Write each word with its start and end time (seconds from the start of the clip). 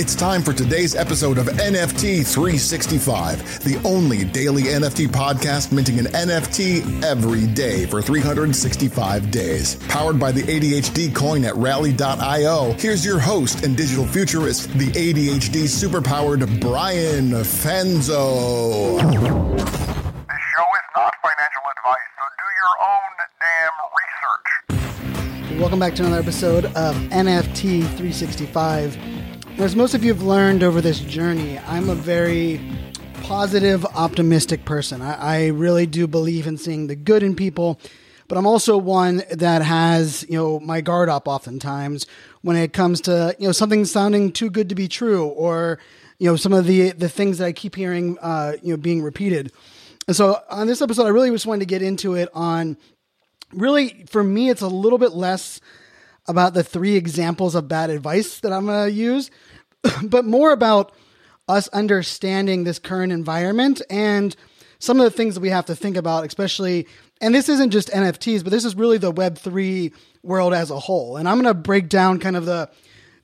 It's 0.00 0.14
time 0.14 0.40
for 0.40 0.54
today's 0.54 0.94
episode 0.94 1.36
of 1.36 1.44
NFT 1.44 2.26
365, 2.26 3.62
the 3.64 3.78
only 3.86 4.24
daily 4.24 4.62
NFT 4.62 5.08
podcast 5.08 5.72
minting 5.72 5.98
an 5.98 6.06
NFT 6.06 7.04
every 7.04 7.46
day 7.46 7.84
for 7.84 8.00
365 8.00 9.30
days. 9.30 9.74
Powered 9.88 10.18
by 10.18 10.32
the 10.32 10.40
ADHD 10.44 11.14
coin 11.14 11.44
at 11.44 11.54
rally.io, 11.54 12.72
here's 12.78 13.04
your 13.04 13.18
host 13.18 13.62
and 13.62 13.76
digital 13.76 14.06
futurist, 14.06 14.72
the 14.78 14.86
ADHD 14.86 15.64
superpowered 15.64 16.58
Brian 16.62 17.32
Fanzo. 17.32 18.96
This 18.96 19.12
show 20.56 20.64
is 20.64 20.88
not 20.96 21.12
financial 21.20 21.62
advice, 21.76 22.08
so 22.16 22.24
do 22.38 22.46
your 22.56 22.74
own 22.88 23.12
damn 23.42 23.76
research. 25.50 25.60
Welcome 25.60 25.78
back 25.78 25.94
to 25.96 26.06
another 26.06 26.22
episode 26.22 26.64
of 26.64 26.96
NFT 27.10 27.82
365. 27.82 29.19
As 29.58 29.76
most 29.76 29.94
of 29.94 30.02
you 30.02 30.12
have 30.12 30.22
learned 30.22 30.62
over 30.62 30.80
this 30.80 31.00
journey, 31.00 31.58
I'm 31.66 31.88
a 31.88 31.94
very 31.94 32.60
positive, 33.22 33.84
optimistic 33.86 34.64
person. 34.64 35.02
I, 35.02 35.14
I, 35.14 35.46
really 35.48 35.86
do 35.86 36.06
believe 36.06 36.46
in 36.46 36.56
seeing 36.56 36.86
the 36.86 36.96
good 36.96 37.22
in 37.22 37.36
people, 37.36 37.78
but 38.26 38.38
I'm 38.38 38.46
also 38.46 38.76
one 38.76 39.22
that 39.30 39.62
has, 39.62 40.24
you 40.28 40.36
know, 40.36 40.58
my 40.60 40.80
guard 40.80 41.08
up 41.08 41.28
oftentimes 41.28 42.06
when 42.42 42.56
it 42.56 42.72
comes 42.72 43.02
to, 43.02 43.36
you 43.38 43.46
know, 43.46 43.52
something 43.52 43.84
sounding 43.84 44.32
too 44.32 44.50
good 44.50 44.68
to 44.70 44.74
be 44.74 44.88
true 44.88 45.26
or, 45.26 45.78
you 46.18 46.28
know, 46.28 46.36
some 46.36 46.52
of 46.52 46.66
the 46.66 46.90
the 46.90 47.08
things 47.08 47.38
that 47.38 47.46
I 47.46 47.52
keep 47.52 47.76
hearing, 47.76 48.18
uh, 48.20 48.54
you 48.62 48.72
know, 48.72 48.76
being 48.76 49.02
repeated. 49.02 49.52
And 50.08 50.16
so 50.16 50.40
on 50.50 50.66
this 50.66 50.82
episode, 50.82 51.06
I 51.06 51.10
really 51.10 51.30
just 51.30 51.46
wanted 51.46 51.60
to 51.60 51.66
get 51.66 51.82
into 51.82 52.14
it 52.14 52.28
on 52.34 52.76
really, 53.52 54.04
for 54.08 54.24
me, 54.24 54.50
it's 54.50 54.62
a 54.62 54.68
little 54.68 54.98
bit 54.98 55.12
less 55.12 55.60
about 56.28 56.54
the 56.54 56.62
three 56.62 56.96
examples 56.96 57.54
of 57.54 57.68
bad 57.68 57.90
advice 57.90 58.40
that 58.40 58.52
I'm 58.52 58.66
going 58.66 58.88
to 58.88 58.92
use, 58.92 59.30
but 60.02 60.24
more 60.24 60.52
about 60.52 60.92
us 61.48 61.68
understanding 61.68 62.64
this 62.64 62.78
current 62.78 63.12
environment 63.12 63.82
and 63.90 64.36
some 64.78 64.98
of 64.98 65.04
the 65.04 65.10
things 65.10 65.34
that 65.34 65.40
we 65.40 65.50
have 65.50 65.66
to 65.66 65.76
think 65.76 65.96
about, 65.96 66.24
especially, 66.24 66.86
and 67.20 67.34
this 67.34 67.48
isn't 67.48 67.70
just 67.70 67.90
NFTs, 67.90 68.42
but 68.42 68.50
this 68.50 68.64
is 68.64 68.74
really 68.74 68.98
the 68.98 69.12
Web3 69.12 69.92
world 70.22 70.54
as 70.54 70.70
a 70.70 70.78
whole. 70.78 71.16
And 71.16 71.28
I'm 71.28 71.40
going 71.40 71.54
to 71.54 71.60
break 71.60 71.88
down 71.88 72.18
kind 72.18 72.36
of 72.36 72.46
the, 72.46 72.70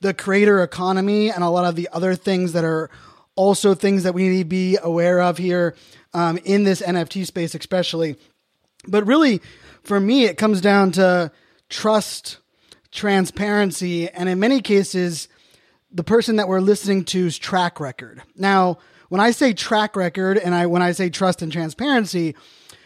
the 0.01 0.13
creator 0.13 0.63
economy 0.63 1.31
and 1.31 1.43
a 1.43 1.49
lot 1.49 1.65
of 1.65 1.77
the 1.77 1.89
other 1.93 2.15
things 2.15 2.53
that 2.53 2.65
are 2.65 2.91
also 3.37 3.75
things 3.75 4.03
that 4.03 4.15
we 4.15 4.29
need 4.29 4.39
to 4.39 4.45
be 4.45 4.79
aware 4.83 5.21
of 5.21 5.39
here 5.39 5.75
um, 6.13 6.39
in 6.45 6.65
this 6.65 6.83
NFT 6.83 7.27
space, 7.27 7.55
especially. 7.55 8.17
But 8.87 9.07
really, 9.07 9.41
for 9.83 10.01
me, 10.01 10.25
it 10.25 10.37
comes 10.37 10.61
down 10.61 10.93
to 10.93 11.31
trust, 11.69 12.39
transparency, 12.97 14.09
and 14.09 14.29
in 14.29 14.41
many 14.41 14.61
cases, 14.61 15.29
the 15.93 16.03
person 16.03 16.37
that 16.37 16.49
we're 16.49 16.61
listening 16.61 17.05
to's 17.05 17.39
track 17.39 17.79
record. 17.79 18.23
Now, 18.35 18.79
when 19.09 19.21
I 19.21 19.31
say 19.31 19.53
track 19.53 19.95
record 19.95 20.39
and 20.39 20.55
I 20.55 20.67
when 20.67 20.83
I 20.83 20.93
say 20.93 21.11
trust 21.11 21.43
and 21.43 21.53
transparency, 21.53 22.35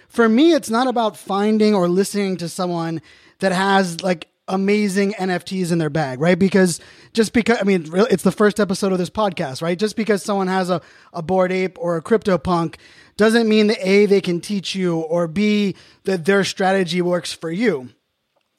for 0.08 0.28
me 0.28 0.52
it's 0.52 0.68
not 0.70 0.86
about 0.86 1.16
finding 1.16 1.74
or 1.74 1.88
listening 1.88 2.36
to 2.38 2.48
someone 2.48 3.00
that 3.38 3.52
has 3.52 4.02
like 4.02 4.28
amazing 4.48 5.12
NFTs 5.12 5.72
in 5.72 5.78
their 5.78 5.90
bag, 5.90 6.20
right? 6.20 6.38
Because 6.38 6.80
just 7.14 7.32
because 7.32 7.58
I 7.60 7.64
mean 7.64 7.90
it's 8.10 8.22
the 8.22 8.32
first 8.32 8.60
episode 8.60 8.92
of 8.92 8.98
this 8.98 9.10
podcast, 9.10 9.62
right? 9.62 9.78
Just 9.78 9.96
because 9.96 10.22
someone 10.22 10.48
has 10.48 10.68
a, 10.68 10.82
a 11.12 11.22
bored 11.22 11.52
ape 11.52 11.78
or 11.78 11.96
a 11.96 12.02
crypto 12.02 12.36
punk 12.36 12.78
doesn't 13.16 13.48
mean 13.48 13.68
that 13.68 13.86
A 13.86 14.06
they 14.06 14.20
can 14.20 14.40
teach 14.40 14.74
you 14.74 15.00
or 15.00 15.26
B 15.26 15.74
that 16.04 16.24
their 16.24 16.44
strategy 16.44 17.00
works 17.00 17.32
for 17.32 17.50
you. 17.50 17.90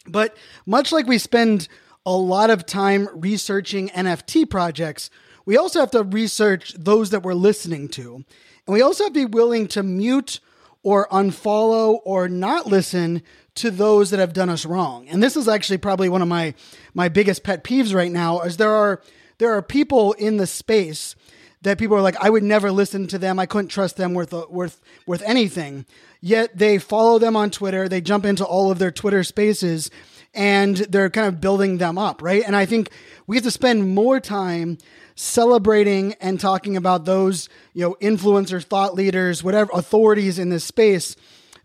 But 0.07 0.35
much 0.65 0.91
like 0.91 1.07
we 1.07 1.17
spend 1.17 1.67
a 2.05 2.15
lot 2.15 2.49
of 2.49 2.65
time 2.65 3.07
researching 3.13 3.89
NFT 3.89 4.49
projects, 4.49 5.09
we 5.45 5.57
also 5.57 5.79
have 5.79 5.91
to 5.91 6.03
research 6.03 6.73
those 6.77 7.11
that 7.11 7.23
we're 7.23 7.33
listening 7.33 7.87
to. 7.89 8.15
And 8.15 8.73
we 8.73 8.81
also 8.81 9.05
have 9.05 9.13
to 9.13 9.19
be 9.19 9.25
willing 9.25 9.67
to 9.69 9.83
mute 9.83 10.39
or 10.83 11.07
unfollow 11.09 11.99
or 12.03 12.27
not 12.27 12.67
listen 12.67 13.21
to 13.55 13.69
those 13.69 14.09
that 14.09 14.19
have 14.19 14.33
done 14.33 14.49
us 14.49 14.65
wrong. 14.65 15.07
And 15.09 15.21
this 15.21 15.35
is 15.35 15.47
actually 15.47 15.77
probably 15.77 16.09
one 16.09 16.21
of 16.21 16.27
my 16.27 16.53
my 16.93 17.09
biggest 17.09 17.43
pet 17.43 17.63
peeves 17.63 17.93
right 17.93 18.11
now 18.11 18.41
is 18.41 18.57
there 18.57 18.73
are 18.73 19.01
there 19.37 19.51
are 19.51 19.61
people 19.61 20.13
in 20.13 20.37
the 20.37 20.47
space 20.47 21.15
that 21.61 21.77
people 21.77 21.95
are 21.95 22.01
like 22.01 22.17
I 22.19 22.29
would 22.29 22.43
never 22.43 22.71
listen 22.71 23.07
to 23.07 23.17
them. 23.17 23.39
I 23.39 23.45
couldn't 23.45 23.69
trust 23.69 23.97
them 23.97 24.13
worth 24.13 24.33
worth 24.49 24.81
worth 25.05 25.21
anything. 25.25 25.85
Yet 26.19 26.57
they 26.57 26.77
follow 26.77 27.19
them 27.19 27.35
on 27.35 27.49
Twitter, 27.49 27.89
they 27.89 28.01
jump 28.01 28.25
into 28.25 28.45
all 28.45 28.71
of 28.71 28.79
their 28.79 28.91
Twitter 28.91 29.23
spaces 29.23 29.89
and 30.33 30.77
they're 30.77 31.09
kind 31.09 31.27
of 31.27 31.41
building 31.41 31.77
them 31.77 31.97
up, 31.97 32.21
right? 32.21 32.43
And 32.45 32.55
I 32.55 32.65
think 32.65 32.89
we 33.27 33.35
have 33.35 33.43
to 33.43 33.51
spend 33.51 33.93
more 33.93 34.19
time 34.19 34.77
celebrating 35.15 36.13
and 36.21 36.39
talking 36.39 36.77
about 36.77 37.05
those, 37.05 37.49
you 37.73 37.81
know, 37.81 37.97
influencers, 38.01 38.63
thought 38.63 38.95
leaders, 38.95 39.43
whatever 39.43 39.71
authorities 39.73 40.39
in 40.39 40.49
this 40.49 40.63
space 40.63 41.15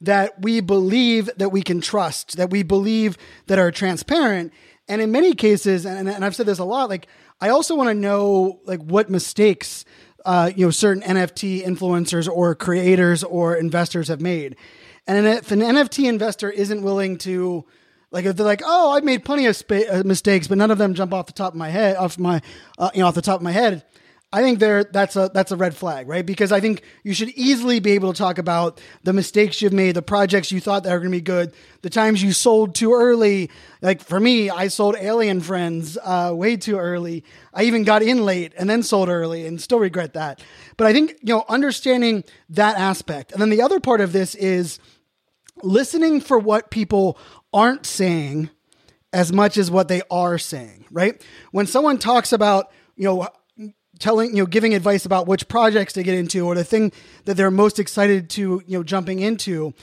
that 0.01 0.43
we 0.43 0.61
believe 0.61 1.31
that 1.37 1.51
we 1.51 1.63
can 1.63 1.81
trust, 1.81 2.37
that 2.37 2.51
we 2.51 2.63
believe 2.63 3.17
that 3.47 3.59
are 3.59 3.71
transparent. 3.71 4.53
And 4.89 5.01
in 5.01 5.11
many 5.11 5.35
cases, 5.35 5.87
and, 5.87 6.09
and 6.09 6.25
I've 6.25 6.37
said 6.37 6.47
this 6.47 6.59
a 6.59 6.65
lot, 6.65 6.91
like 6.91 7.07
I 7.41 7.51
also 7.51 7.75
want 7.75 7.89
to 7.91 7.95
know 7.95 8.61
like 8.65 8.81
what 8.81 9.11
mistakes 9.11 9.85
uh, 10.25 10.51
you 10.55 10.67
know 10.67 10.71
certain 10.71 11.03
NFT 11.03 11.65
influencers 11.65 12.29
or 12.29 12.55
creators 12.55 13.23
or 13.23 13.57
investors 13.57 14.09
have 14.09 14.21
made. 14.21 14.57
And 15.07 15.27
if 15.27 15.53
an 15.53 15.61
NFT 15.61 16.09
investor 16.09 16.51
isn't 16.51 16.83
willing 16.83 17.19
to 17.19 17.65
like 18.11 18.25
if 18.25 18.37
they're 18.37 18.47
like, 18.47 18.63
oh, 18.65 18.93
I've 18.93 19.05
made 19.05 19.25
plenty 19.25 19.47
of 19.47 19.63
uh, 19.71 20.03
mistakes, 20.05 20.49
but 20.49 20.59
none 20.59 20.71
of 20.71 20.79
them 20.79 20.95
jump 20.95 21.13
off 21.13 21.27
the 21.27 21.33
top 21.33 21.53
of 21.53 21.59
my 21.59 21.69
head, 21.71 21.97
off 21.97 22.19
my, 22.19 22.41
uh, 22.79 22.91
you 22.95 23.01
know, 23.01 23.07
off 23.07 23.15
the 23.15 23.23
top 23.23 23.41
of 23.41 23.43
my 23.43 23.53
head. 23.53 23.85
I 24.37 24.43
think 24.43 24.59
there 24.59 24.85
that's 24.85 25.17
a 25.17 25.31
that's 25.33 25.51
a 25.51 25.57
red 25.57 25.75
flag, 25.75 26.09
right? 26.09 26.25
Because 26.25 26.53
I 26.53 26.61
think 26.61 26.83
you 27.03 27.15
should 27.15 27.31
easily 27.31 27.81
be 27.81 27.93
able 27.93 28.13
to 28.13 28.19
talk 28.19 28.37
about 28.37 28.83
the 29.03 29.15
mistakes 29.15 29.63
you've 29.63 29.73
made, 29.73 29.97
the 29.97 30.03
projects 30.03 30.53
you 30.53 30.61
thought 30.61 30.83
that 30.83 30.93
were 30.93 30.99
going 30.99 31.11
to 31.11 31.17
be 31.17 31.23
good, 31.23 31.55
the 31.81 31.89
times 31.89 32.23
you 32.23 32.33
sold 32.33 32.75
too 32.75 32.93
early. 32.93 33.49
Like 33.81 34.03
for 34.03 34.21
me, 34.21 34.51
I 34.51 34.69
sold 34.69 34.95
Alien 35.01 35.41
Frens 35.41 35.97
uh, 36.05 36.35
way 36.35 36.59
too 36.59 36.77
early. 36.77 37.25
I 37.55 37.63
even 37.63 37.85
got 37.85 38.03
in 38.03 38.27
late 38.27 38.53
and 38.59 38.69
then 38.69 38.83
sold 38.83 39.09
early, 39.09 39.47
and 39.47 39.59
still 39.59 39.79
regret 39.79 40.13
that. 40.13 40.43
But 40.77 40.87
I 40.87 40.93
think 40.93 41.13
you 41.23 41.33
know 41.33 41.47
understanding 41.49 42.23
that 42.51 42.77
aspect, 42.77 43.33
and 43.33 43.41
then 43.41 43.49
the 43.49 43.63
other 43.63 43.81
part 43.81 44.03
of 44.03 44.13
this 44.13 44.35
is 44.35 44.79
listening 45.63 46.21
for 46.21 46.39
what 46.39 46.71
people 46.71 47.19
aren't 47.55 47.87
saying 47.87 48.51
as 49.15 49.33
much 49.33 49.57
as 49.57 49.71
what 49.71 49.89
they 49.89 50.03
are 50.11 50.37
saying, 50.37 50.85
right? 50.91 51.25
When 51.53 51.67
someone 51.67 51.97
talks 51.97 52.35
about, 52.35 52.71
you 52.97 53.05
know, 53.05 53.27
telling, 53.99 54.31
you 54.31 54.43
know, 54.43 54.47
giving 54.47 54.75
advice 54.75 55.07
about 55.07 55.27
which 55.27 55.49
projects 55.49 55.93
to 55.95 56.03
get 56.03 56.15
into 56.15 56.47
or 56.47 56.55
the 56.55 56.65
thing 56.65 56.93
that 57.25 57.37
they're 57.37 57.51
most 57.51 57.79
excited 57.79 58.31
to, 58.31 58.63
you 58.67 58.79
know, 58.79 58.83
jumping 58.83 59.21
into. 59.21 59.75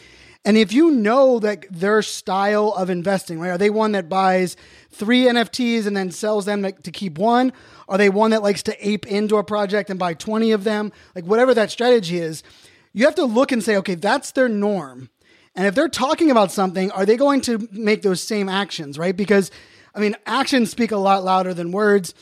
And 0.45 0.57
if 0.57 0.73
you 0.73 0.91
know 0.91 1.39
that 1.39 1.65
their 1.71 2.01
style 2.01 2.73
of 2.73 2.89
investing, 2.89 3.39
right? 3.39 3.51
Are 3.51 3.57
they 3.57 3.69
one 3.69 3.93
that 3.93 4.09
buys 4.09 4.57
three 4.91 5.23
NFTs 5.23 5.87
and 5.87 5.95
then 5.95 6.11
sells 6.11 6.45
them 6.45 6.63
to 6.63 6.91
keep 6.91 7.17
one? 7.17 7.53
Are 7.87 7.97
they 7.97 8.09
one 8.09 8.31
that 8.31 8.43
likes 8.43 8.61
to 8.63 8.87
ape 8.87 9.05
into 9.07 9.37
a 9.37 9.43
project 9.43 9.89
and 9.89 9.97
buy 9.97 10.13
20 10.13 10.51
of 10.51 10.65
them? 10.65 10.91
Like 11.15 11.23
whatever 11.23 11.53
that 11.53 11.71
strategy 11.71 12.17
is, 12.17 12.43
you 12.91 13.05
have 13.05 13.15
to 13.15 13.25
look 13.25 13.53
and 13.53 13.63
say, 13.63 13.77
okay, 13.77 13.95
that's 13.95 14.31
their 14.31 14.49
norm. 14.49 15.09
And 15.55 15.65
if 15.65 15.75
they're 15.75 15.87
talking 15.87 16.29
about 16.29 16.51
something, 16.51 16.91
are 16.91 17.05
they 17.05 17.15
going 17.15 17.41
to 17.41 17.67
make 17.71 18.01
those 18.01 18.21
same 18.21 18.49
actions, 18.49 18.97
right? 18.97 19.15
Because, 19.15 19.49
I 19.95 19.99
mean, 19.99 20.15
actions 20.25 20.71
speak 20.71 20.91
a 20.91 20.97
lot 20.97 21.23
louder 21.23 21.53
than 21.53 21.71
words. 21.71 22.13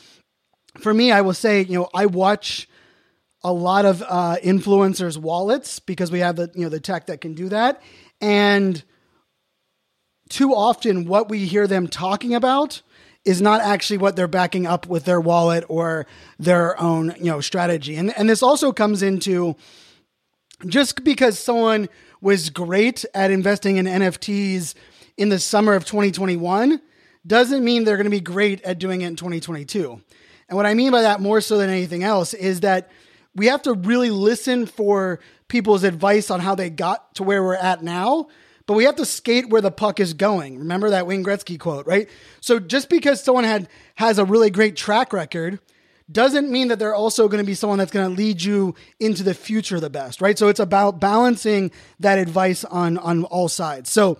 For 0.78 0.92
me, 0.92 1.12
I 1.12 1.20
will 1.20 1.34
say, 1.34 1.62
you 1.62 1.78
know, 1.78 1.88
I 1.94 2.06
watch 2.06 2.68
a 3.44 3.52
lot 3.52 3.84
of 3.84 4.02
uh, 4.06 4.36
influencers' 4.42 5.18
wallets 5.18 5.78
because 5.80 6.10
we 6.10 6.20
have 6.20 6.36
the, 6.36 6.50
you 6.54 6.62
know, 6.62 6.68
the 6.68 6.80
tech 6.80 7.06
that 7.06 7.20
can 7.20 7.34
do 7.34 7.48
that. 7.48 7.82
And 8.20 8.82
too 10.28 10.54
often, 10.54 11.06
what 11.06 11.28
we 11.28 11.44
hear 11.46 11.66
them 11.66 11.88
talking 11.88 12.34
about 12.34 12.82
is 13.24 13.40
not 13.40 13.60
actually 13.60 13.98
what 13.98 14.16
they're 14.16 14.28
backing 14.28 14.66
up 14.66 14.86
with 14.86 15.04
their 15.04 15.20
wallet 15.20 15.64
or 15.68 16.06
their 16.38 16.80
own, 16.80 17.14
you 17.18 17.26
know, 17.26 17.40
strategy. 17.40 17.96
And, 17.96 18.16
and 18.16 18.28
this 18.28 18.42
also 18.42 18.72
comes 18.72 19.02
into 19.02 19.56
just 20.66 21.04
because 21.04 21.38
someone 21.38 21.88
was 22.20 22.50
great 22.50 23.04
at 23.14 23.30
investing 23.30 23.76
in 23.76 23.86
NFTs 23.86 24.74
in 25.16 25.28
the 25.28 25.38
summer 25.38 25.74
of 25.74 25.84
2021 25.84 26.80
doesn't 27.26 27.64
mean 27.64 27.84
they're 27.84 27.96
going 27.96 28.04
to 28.04 28.10
be 28.10 28.20
great 28.20 28.62
at 28.62 28.78
doing 28.78 29.02
it 29.02 29.08
in 29.08 29.16
2022. 29.16 30.00
And 30.48 30.56
what 30.56 30.66
I 30.66 30.74
mean 30.74 30.92
by 30.92 31.02
that 31.02 31.20
more 31.20 31.40
so 31.40 31.58
than 31.58 31.70
anything 31.70 32.02
else 32.02 32.34
is 32.34 32.60
that 32.60 32.90
we 33.34 33.46
have 33.46 33.62
to 33.62 33.74
really 33.74 34.10
listen 34.10 34.66
for 34.66 35.20
people's 35.48 35.84
advice 35.84 36.30
on 36.30 36.40
how 36.40 36.54
they 36.54 36.70
got 36.70 37.14
to 37.14 37.22
where 37.22 37.42
we're 37.42 37.54
at 37.54 37.82
now, 37.82 38.28
but 38.66 38.74
we 38.74 38.84
have 38.84 38.96
to 38.96 39.06
skate 39.06 39.48
where 39.48 39.60
the 39.60 39.70
puck 39.70 40.00
is 40.00 40.14
going. 40.14 40.58
Remember 40.58 40.90
that 40.90 41.06
Wayne 41.06 41.24
Gretzky 41.24 41.58
quote, 41.58 41.86
right? 41.86 42.08
So 42.40 42.58
just 42.58 42.88
because 42.88 43.22
someone 43.22 43.44
had 43.44 43.68
has 43.96 44.18
a 44.18 44.24
really 44.24 44.50
great 44.50 44.76
track 44.76 45.12
record 45.12 45.60
doesn't 46.10 46.50
mean 46.50 46.68
that 46.68 46.78
they're 46.78 46.94
also 46.94 47.28
going 47.28 47.42
to 47.42 47.46
be 47.46 47.54
someone 47.54 47.78
that's 47.78 47.90
going 47.90 48.08
to 48.08 48.14
lead 48.14 48.42
you 48.42 48.74
into 49.00 49.22
the 49.22 49.34
future 49.34 49.80
the 49.80 49.90
best, 49.90 50.20
right? 50.20 50.38
So 50.38 50.48
it's 50.48 50.60
about 50.60 51.00
balancing 51.00 51.70
that 52.00 52.18
advice 52.18 52.64
on 52.64 52.98
on 52.98 53.24
all 53.24 53.48
sides. 53.48 53.90
So 53.90 54.18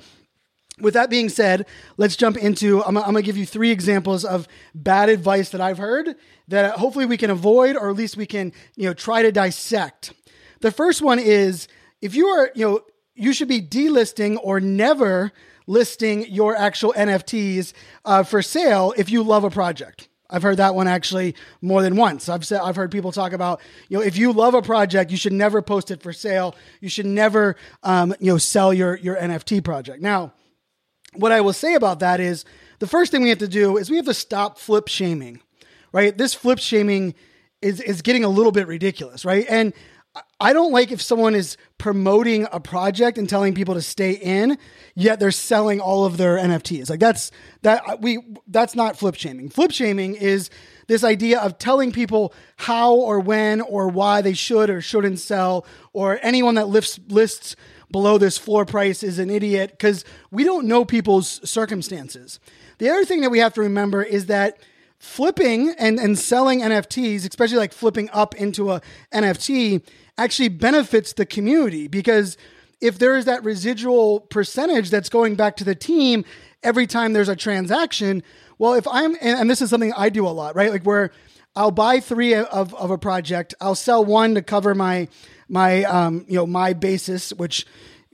with 0.82 0.94
that 0.94 1.08
being 1.08 1.28
said, 1.28 1.66
let's 1.96 2.16
jump 2.16 2.36
into. 2.36 2.82
I'm, 2.84 2.96
I'm 2.96 3.04
going 3.04 3.16
to 3.16 3.22
give 3.22 3.36
you 3.36 3.46
three 3.46 3.70
examples 3.70 4.24
of 4.24 4.46
bad 4.74 5.08
advice 5.08 5.50
that 5.50 5.60
I've 5.60 5.78
heard 5.78 6.16
that 6.48 6.76
hopefully 6.76 7.06
we 7.06 7.16
can 7.16 7.30
avoid, 7.30 7.76
or 7.76 7.88
at 7.88 7.96
least 7.96 8.16
we 8.16 8.26
can, 8.26 8.52
you 8.76 8.86
know, 8.88 8.94
try 8.94 9.22
to 9.22 9.32
dissect. 9.32 10.12
The 10.60 10.70
first 10.70 11.00
one 11.00 11.18
is 11.18 11.68
if 12.00 12.14
you 12.14 12.26
are, 12.26 12.50
you 12.54 12.66
know, 12.66 12.80
you 13.14 13.32
should 13.32 13.48
be 13.48 13.62
delisting 13.62 14.38
or 14.42 14.60
never 14.60 15.32
listing 15.66 16.26
your 16.28 16.56
actual 16.56 16.92
NFTs 16.94 17.72
uh, 18.04 18.22
for 18.22 18.42
sale 18.42 18.92
if 18.96 19.10
you 19.10 19.22
love 19.22 19.44
a 19.44 19.50
project. 19.50 20.08
I've 20.32 20.42
heard 20.42 20.56
that 20.56 20.74
one 20.74 20.88
actually 20.88 21.34
more 21.60 21.82
than 21.82 21.94
once. 21.94 22.28
I've 22.28 22.46
said 22.46 22.60
I've 22.62 22.74
heard 22.74 22.90
people 22.90 23.12
talk 23.12 23.32
about 23.32 23.60
you 23.88 23.98
know 23.98 24.02
if 24.02 24.16
you 24.16 24.32
love 24.32 24.54
a 24.54 24.62
project, 24.62 25.10
you 25.10 25.16
should 25.18 25.34
never 25.34 25.60
post 25.60 25.90
it 25.90 26.02
for 26.02 26.12
sale. 26.12 26.56
You 26.80 26.88
should 26.88 27.06
never 27.06 27.56
um, 27.82 28.14
you 28.18 28.32
know 28.32 28.38
sell 28.38 28.72
your 28.72 28.96
your 28.96 29.16
NFT 29.16 29.62
project. 29.62 30.00
Now, 30.00 30.32
what 31.14 31.32
I 31.32 31.40
will 31.40 31.52
say 31.52 31.74
about 31.74 32.00
that 32.00 32.20
is 32.20 32.44
the 32.78 32.86
first 32.86 33.12
thing 33.12 33.22
we 33.22 33.28
have 33.28 33.38
to 33.38 33.48
do 33.48 33.76
is 33.76 33.90
we 33.90 33.96
have 33.96 34.06
to 34.06 34.14
stop 34.14 34.58
flip 34.58 34.88
shaming, 34.88 35.40
right? 35.92 36.16
This 36.16 36.34
flip 36.34 36.58
shaming 36.58 37.14
is 37.60 37.80
is 37.80 38.02
getting 38.02 38.24
a 38.24 38.28
little 38.28 38.52
bit 38.52 38.66
ridiculous, 38.66 39.24
right? 39.24 39.46
And 39.48 39.72
I 40.40 40.52
don't 40.52 40.72
like 40.72 40.92
if 40.92 41.00
someone 41.00 41.34
is 41.34 41.56
promoting 41.78 42.46
a 42.52 42.60
project 42.60 43.16
and 43.16 43.28
telling 43.28 43.54
people 43.54 43.74
to 43.74 43.80
stay 43.80 44.12
in, 44.12 44.58
yet 44.94 45.18
they're 45.18 45.30
selling 45.30 45.80
all 45.80 46.04
of 46.04 46.18
their 46.18 46.36
NFTs. 46.36 46.90
Like 46.90 47.00
that's 47.00 47.30
that 47.62 48.02
we 48.02 48.18
that's 48.46 48.74
not 48.74 48.98
flip 48.98 49.14
shaming. 49.14 49.48
Flip 49.48 49.70
shaming 49.70 50.14
is 50.14 50.50
this 50.86 51.02
idea 51.02 51.40
of 51.40 51.56
telling 51.58 51.92
people 51.92 52.34
how 52.56 52.94
or 52.94 53.20
when 53.20 53.62
or 53.62 53.88
why 53.88 54.20
they 54.20 54.34
should 54.34 54.68
or 54.68 54.82
shouldn't 54.82 55.18
sell, 55.18 55.64
or 55.92 56.18
anyone 56.22 56.56
that 56.56 56.68
lifts 56.68 57.00
lists 57.08 57.56
below 57.92 58.18
this 58.18 58.38
floor 58.38 58.64
price 58.64 59.02
is 59.02 59.18
an 59.18 59.30
idiot 59.30 59.70
because 59.70 60.04
we 60.30 60.44
don't 60.44 60.66
know 60.66 60.84
people's 60.84 61.48
circumstances. 61.48 62.40
The 62.78 62.90
other 62.90 63.04
thing 63.04 63.20
that 63.20 63.30
we 63.30 63.38
have 63.38 63.54
to 63.54 63.60
remember 63.60 64.02
is 64.02 64.26
that 64.26 64.58
flipping 64.98 65.70
and, 65.78 65.98
and 65.98 66.18
selling 66.18 66.60
NFTs, 66.60 67.28
especially 67.28 67.58
like 67.58 67.72
flipping 67.72 68.08
up 68.12 68.34
into 68.34 68.70
a 68.70 68.80
NFT, 69.12 69.82
actually 70.16 70.48
benefits 70.48 71.12
the 71.12 71.26
community 71.26 71.88
because 71.88 72.36
if 72.80 72.98
there 72.98 73.16
is 73.16 73.24
that 73.26 73.44
residual 73.44 74.20
percentage 74.20 74.90
that's 74.90 75.08
going 75.08 75.36
back 75.36 75.56
to 75.56 75.64
the 75.64 75.74
team 75.74 76.24
every 76.62 76.86
time 76.86 77.12
there's 77.12 77.28
a 77.28 77.36
transaction, 77.36 78.22
well, 78.58 78.74
if 78.74 78.86
I'm, 78.88 79.14
and, 79.20 79.40
and 79.40 79.50
this 79.50 79.62
is 79.62 79.70
something 79.70 79.92
I 79.96 80.08
do 80.08 80.26
a 80.26 80.30
lot, 80.30 80.54
right? 80.54 80.70
Like 80.70 80.84
where 80.84 81.10
I'll 81.54 81.70
buy 81.70 82.00
three 82.00 82.34
of, 82.34 82.74
of 82.74 82.90
a 82.90 82.98
project, 82.98 83.54
I'll 83.60 83.74
sell 83.74 84.04
one 84.04 84.34
to 84.36 84.42
cover 84.42 84.74
my, 84.74 85.08
my, 85.52 85.84
um, 85.84 86.24
you 86.26 86.36
know, 86.36 86.46
my 86.46 86.72
basis, 86.72 87.30
which 87.34 87.66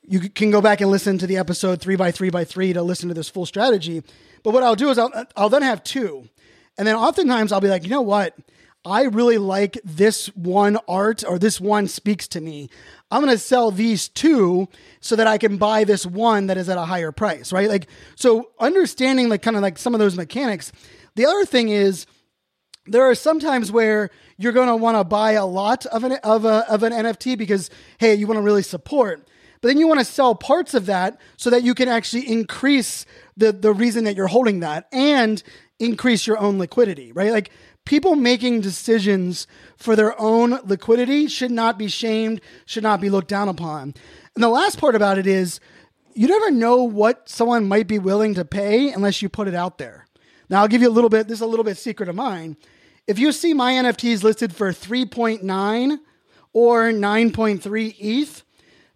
you 0.08 0.28
can 0.28 0.50
go 0.50 0.60
back 0.60 0.80
and 0.80 0.90
listen 0.90 1.18
to 1.18 1.26
the 1.26 1.36
episode 1.36 1.80
three 1.80 1.94
by 1.94 2.10
three 2.10 2.30
by 2.30 2.44
three 2.44 2.72
to 2.72 2.82
listen 2.82 3.08
to 3.08 3.14
this 3.14 3.28
full 3.28 3.46
strategy. 3.46 4.02
But 4.42 4.52
what 4.52 4.64
I'll 4.64 4.74
do 4.74 4.90
is 4.90 4.98
I'll, 4.98 5.12
I'll 5.36 5.48
then 5.48 5.62
have 5.62 5.84
two. 5.84 6.28
And 6.76 6.86
then 6.86 6.96
oftentimes 6.96 7.52
I'll 7.52 7.60
be 7.60 7.68
like, 7.68 7.84
you 7.84 7.90
know 7.90 8.02
what? 8.02 8.36
I 8.84 9.04
really 9.04 9.38
like 9.38 9.78
this 9.84 10.26
one 10.34 10.78
art 10.88 11.22
or 11.24 11.38
this 11.38 11.60
one 11.60 11.86
speaks 11.86 12.26
to 12.28 12.40
me. 12.40 12.70
I'm 13.10 13.22
going 13.22 13.32
to 13.32 13.38
sell 13.38 13.70
these 13.70 14.08
two 14.08 14.68
so 15.00 15.14
that 15.14 15.26
I 15.26 15.38
can 15.38 15.58
buy 15.58 15.84
this 15.84 16.04
one 16.04 16.48
that 16.48 16.56
is 16.56 16.68
at 16.68 16.78
a 16.78 16.84
higher 16.84 17.12
price, 17.12 17.52
right? 17.52 17.68
Like, 17.68 17.86
so 18.16 18.50
understanding 18.58 19.28
like 19.28 19.42
kind 19.42 19.56
of 19.56 19.62
like 19.62 19.78
some 19.78 19.94
of 19.94 20.00
those 20.00 20.16
mechanics. 20.16 20.72
The 21.14 21.26
other 21.26 21.44
thing 21.44 21.68
is 21.68 22.06
there 22.90 23.08
are 23.08 23.14
some 23.14 23.40
times 23.40 23.70
where 23.70 24.10
you're 24.36 24.52
going 24.52 24.68
to 24.68 24.76
want 24.76 24.96
to 24.96 25.04
buy 25.04 25.32
a 25.32 25.46
lot 25.46 25.86
of 25.86 26.04
an, 26.04 26.12
of 26.24 26.44
a, 26.44 26.70
of 26.70 26.82
an 26.82 26.92
NFT 26.92 27.36
because, 27.36 27.70
hey, 27.98 28.14
you 28.14 28.26
want 28.26 28.38
to 28.38 28.42
really 28.42 28.62
support. 28.62 29.28
But 29.60 29.68
then 29.68 29.78
you 29.78 29.88
want 29.88 30.00
to 30.00 30.04
sell 30.04 30.34
parts 30.34 30.74
of 30.74 30.86
that 30.86 31.20
so 31.36 31.50
that 31.50 31.62
you 31.62 31.74
can 31.74 31.88
actually 31.88 32.28
increase 32.28 33.04
the, 33.36 33.52
the 33.52 33.72
reason 33.72 34.04
that 34.04 34.16
you're 34.16 34.28
holding 34.28 34.60
that 34.60 34.88
and 34.92 35.42
increase 35.78 36.26
your 36.26 36.38
own 36.38 36.58
liquidity, 36.58 37.12
right? 37.12 37.32
Like 37.32 37.50
people 37.84 38.14
making 38.14 38.60
decisions 38.60 39.46
for 39.76 39.96
their 39.96 40.18
own 40.20 40.60
liquidity 40.64 41.26
should 41.26 41.50
not 41.50 41.78
be 41.78 41.88
shamed, 41.88 42.40
should 42.66 42.82
not 42.82 43.00
be 43.00 43.10
looked 43.10 43.28
down 43.28 43.48
upon. 43.48 43.94
And 44.34 44.44
the 44.44 44.48
last 44.48 44.78
part 44.78 44.94
about 44.94 45.18
it 45.18 45.26
is 45.26 45.60
you 46.14 46.28
never 46.28 46.50
know 46.50 46.82
what 46.82 47.28
someone 47.28 47.68
might 47.68 47.86
be 47.86 47.98
willing 47.98 48.34
to 48.34 48.44
pay 48.44 48.90
unless 48.90 49.22
you 49.22 49.28
put 49.28 49.48
it 49.48 49.54
out 49.54 49.78
there. 49.78 50.06
Now, 50.50 50.62
I'll 50.62 50.68
give 50.68 50.82
you 50.82 50.88
a 50.88 50.90
little 50.90 51.10
bit, 51.10 51.28
this 51.28 51.38
is 51.38 51.42
a 51.42 51.46
little 51.46 51.64
bit 51.64 51.76
secret 51.76 52.08
of 52.08 52.14
mine. 52.14 52.56
If 53.08 53.18
you 53.18 53.32
see 53.32 53.54
my 53.54 53.72
NFTs 53.72 54.22
listed 54.22 54.54
for 54.54 54.70
3.9 54.70 55.98
or 56.52 56.90
9.3 56.90 57.96
ETH, 57.98 58.44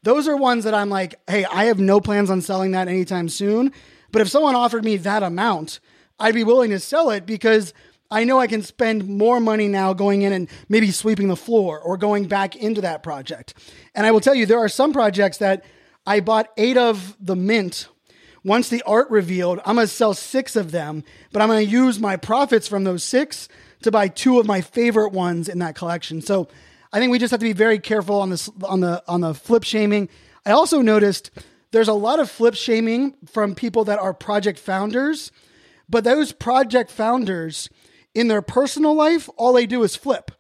those 0.02 0.28
are 0.28 0.36
ones 0.36 0.64
that 0.64 0.74
I'm 0.74 0.90
like, 0.90 1.14
hey, 1.26 1.46
I 1.46 1.64
have 1.64 1.80
no 1.80 1.98
plans 1.98 2.28
on 2.28 2.42
selling 2.42 2.72
that 2.72 2.88
anytime 2.88 3.30
soon. 3.30 3.72
But 4.12 4.20
if 4.20 4.28
someone 4.28 4.54
offered 4.54 4.84
me 4.84 4.98
that 4.98 5.22
amount, 5.22 5.80
I'd 6.20 6.34
be 6.34 6.44
willing 6.44 6.68
to 6.72 6.78
sell 6.78 7.08
it 7.08 7.24
because 7.24 7.72
I 8.10 8.24
know 8.24 8.38
I 8.38 8.48
can 8.48 8.60
spend 8.60 9.08
more 9.08 9.40
money 9.40 9.66
now 9.66 9.94
going 9.94 10.20
in 10.20 10.34
and 10.34 10.46
maybe 10.68 10.90
sweeping 10.90 11.28
the 11.28 11.34
floor 11.36 11.80
or 11.80 11.96
going 11.96 12.28
back 12.28 12.54
into 12.54 12.82
that 12.82 13.02
project. 13.02 13.54
And 13.94 14.04
I 14.04 14.10
will 14.10 14.20
tell 14.20 14.34
you, 14.34 14.44
there 14.44 14.62
are 14.62 14.68
some 14.68 14.92
projects 14.92 15.38
that 15.38 15.64
I 16.06 16.20
bought 16.20 16.50
eight 16.58 16.76
of 16.76 17.16
the 17.18 17.34
mint. 17.34 17.88
Once 18.44 18.68
the 18.68 18.82
art 18.82 19.08
revealed, 19.08 19.60
I'm 19.64 19.76
going 19.76 19.86
to 19.86 19.92
sell 19.92 20.12
six 20.12 20.54
of 20.54 20.70
them, 20.70 21.02
but 21.32 21.40
I'm 21.40 21.48
going 21.48 21.64
to 21.64 21.72
use 21.72 21.98
my 21.98 22.16
profits 22.16 22.68
from 22.68 22.84
those 22.84 23.02
six 23.02 23.48
to 23.82 23.90
buy 23.90 24.08
two 24.08 24.38
of 24.38 24.46
my 24.46 24.60
favorite 24.60 25.12
ones 25.12 25.48
in 25.48 25.58
that 25.60 25.74
collection. 25.74 26.20
So 26.22 26.48
I 26.92 26.98
think 26.98 27.12
we 27.12 27.18
just 27.18 27.30
have 27.30 27.40
to 27.40 27.46
be 27.46 27.52
very 27.52 27.78
careful 27.78 28.20
on 28.20 28.30
this 28.30 28.50
on 28.64 28.80
the 28.80 29.02
on 29.08 29.20
the 29.20 29.34
flip 29.34 29.64
shaming. 29.64 30.08
I 30.44 30.52
also 30.52 30.80
noticed 30.82 31.30
there's 31.70 31.88
a 31.88 31.94
lot 31.94 32.20
of 32.20 32.30
flip 32.30 32.54
shaming 32.54 33.14
from 33.26 33.54
people 33.54 33.84
that 33.84 33.98
are 33.98 34.12
project 34.12 34.58
founders, 34.58 35.32
but 35.88 36.04
those 36.04 36.32
project 36.32 36.90
founders 36.90 37.70
in 38.14 38.28
their 38.28 38.42
personal 38.42 38.94
life, 38.94 39.28
all 39.36 39.52
they 39.52 39.66
do 39.66 39.82
is 39.82 39.96
flip. 39.96 40.30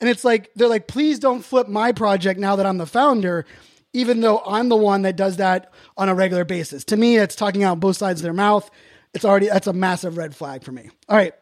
And 0.00 0.10
it's 0.10 0.24
like, 0.24 0.50
they're 0.54 0.68
like, 0.68 0.86
please 0.86 1.18
don't 1.18 1.42
flip 1.42 1.68
my 1.68 1.90
project 1.92 2.38
now 2.38 2.56
that 2.56 2.66
I'm 2.66 2.78
the 2.78 2.86
founder, 2.86 3.46
even 3.92 4.20
though 4.20 4.42
I'm 4.46 4.68
the 4.68 4.76
one 4.76 5.02
that 5.02 5.16
does 5.16 5.38
that 5.38 5.72
on 5.96 6.08
a 6.08 6.14
regular 6.14 6.44
basis. 6.44 6.84
To 6.84 6.96
me, 6.96 7.16
it's 7.16 7.34
talking 7.34 7.64
out 7.64 7.80
both 7.80 7.96
sides 7.96 8.20
of 8.20 8.24
their 8.24 8.32
mouth. 8.32 8.70
It's 9.14 9.24
already, 9.24 9.48
that's 9.48 9.66
a 9.66 9.72
massive 9.72 10.18
red 10.18 10.36
flag 10.36 10.62
for 10.62 10.72
me. 10.72 10.90
All 11.08 11.16
right. 11.16 11.32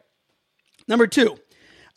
Number 0.87 1.05
two, 1.05 1.37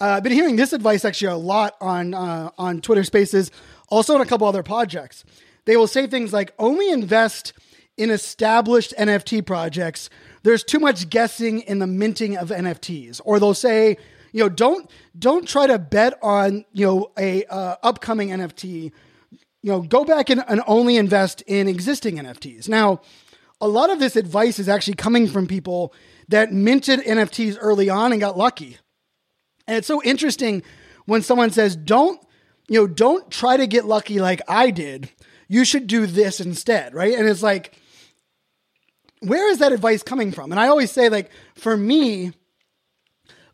uh, 0.01 0.15
I've 0.17 0.23
been 0.23 0.33
hearing 0.33 0.57
this 0.57 0.73
advice 0.73 1.05
actually 1.05 1.33
a 1.33 1.37
lot 1.37 1.77
on, 1.81 2.15
uh, 2.15 2.51
on 2.59 2.81
Twitter 2.81 3.05
spaces, 3.05 3.51
also 3.89 4.15
on 4.15 4.21
a 4.21 4.27
couple 4.27 4.47
other 4.47 4.63
projects. 4.63 5.25
They 5.65 5.77
will 5.77 5.87
say 5.87 6.07
things 6.07 6.33
like 6.33 6.55
only 6.59 6.91
invest 6.91 7.53
in 7.97 8.11
established 8.11 8.95
NFT 8.97 9.45
projects 9.45 10.09
there's 10.43 10.65
too 10.65 10.79
much 10.79 11.11
guessing 11.11 11.61
in 11.61 11.79
the 11.79 11.87
minting 11.87 12.37
of 12.37 12.49
NFTs, 12.49 13.21
or 13.25 13.39
they'll 13.39 13.55
say, 13.55 13.97
you 14.33 14.43
know, 14.43 14.49
don't 14.49 14.91
don't 15.19 15.47
try 15.49 15.67
to 15.67 15.79
bet 15.79 16.19
on 16.23 16.65
you 16.73 16.87
know 16.87 17.11
a 17.19 17.45
uh, 17.45 17.77
upcoming 17.83 18.31
NFT. 18.31 18.93
You 19.61 19.73
know, 19.73 19.83
go 19.83 20.05
back 20.05 20.31
and, 20.31 20.45
and 20.49 20.63
only 20.67 20.97
invest 20.97 21.43
in 21.47 21.67
existing 21.69 22.17
NFTs. 22.17 22.69
Now, 22.69 23.01
a 23.61 23.67
lot 23.67 23.91
of 23.91 23.99
this 23.99 24.15
advice 24.15 24.61
is 24.61 24.69
actually 24.69 24.95
coming 24.95 25.27
from 25.27 25.49
people 25.49 25.93
that 26.29 26.53
minted 26.53 27.01
NFTs 27.01 27.59
early 27.61 27.91
on 27.91 28.13
and 28.13 28.21
got 28.21 28.39
lucky. 28.39 28.79
And 29.69 29.77
it's 29.77 29.87
so 29.87 30.03
interesting 30.03 30.65
when 31.07 31.23
someone 31.23 31.51
says, 31.51 31.77
"Don't 31.77 32.21
you 32.69 32.81
know, 32.81 32.87
don't 32.89 33.31
try 33.31 33.57
to 33.57 33.67
get 33.67 33.85
lucky 33.85 34.19
like 34.19 34.43
I 34.49 34.71
did. 34.71 35.11
You 35.47 35.65
should 35.65 35.87
do 35.87 36.07
this 36.07 36.41
instead," 36.41 36.95
right? 36.95 37.15
And 37.15 37.29
it's 37.29 37.43
like 37.43 37.77
where 39.21 39.51
is 39.51 39.59
that 39.59 39.73
advice 39.73 40.03
coming 40.03 40.33
from? 40.33 40.53
And 40.53 40.61
I 40.61 40.69
always 40.69 40.91
say, 40.91 41.09
like, 41.09 41.31
for 41.55 41.77
me, 41.77 42.33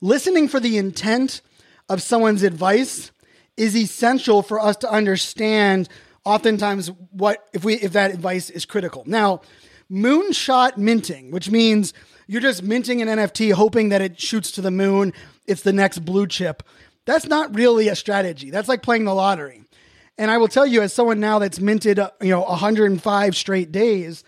listening 0.00 0.49
for 0.49 0.61
the 0.61 0.76
intent 0.76 1.40
of 1.88 2.02
someone's 2.02 2.42
advice 2.42 3.11
is 3.56 3.76
essential 3.76 4.42
for 4.42 4.61
us 4.61 4.76
to 4.76 4.90
understand 4.90 5.88
oftentimes 6.25 6.90
what 7.11 7.47
if 7.52 7.64
we 7.64 7.75
if 7.75 7.92
that 7.92 8.11
advice 8.11 8.50
is 8.50 8.64
critical. 8.64 9.04
Now, 9.06 9.42
moonshot 9.90 10.76
minting, 10.76 11.30
which 11.30 11.50
means 11.50 11.92
you're 12.26 12.40
just 12.40 12.62
minting 12.62 13.02
an 13.02 13.09
NFT 13.09 13.52
hoping 13.52 13.90
that 13.90 14.00
it 14.00 14.21
shoots 14.21 14.50
to 14.52 14.61
the 14.61 14.71
moon, 14.71 15.12
it's 15.46 15.62
the 15.62 15.72
next 15.72 16.00
blue 16.00 16.26
chip. 16.26 16.62
That's 17.04 17.26
not 17.26 17.54
really 17.54 17.88
a 17.88 17.96
strategy. 17.96 18.50
That's 18.50 18.68
like 18.68 18.82
playing 18.82 19.04
the 19.04 19.14
lottery. 19.14 19.62
And 20.16 20.30
I 20.30 20.38
will 20.38 20.48
tell 20.48 20.66
you 20.66 20.82
as 20.82 20.92
someone 20.92 21.20
now 21.20 21.38
that's 21.38 21.60
minted, 21.60 21.98
uh, 21.98 22.10
you 22.20 22.30
know, 22.30 22.42
105 22.42 23.36
straight 23.36 23.72
days, 23.72 24.24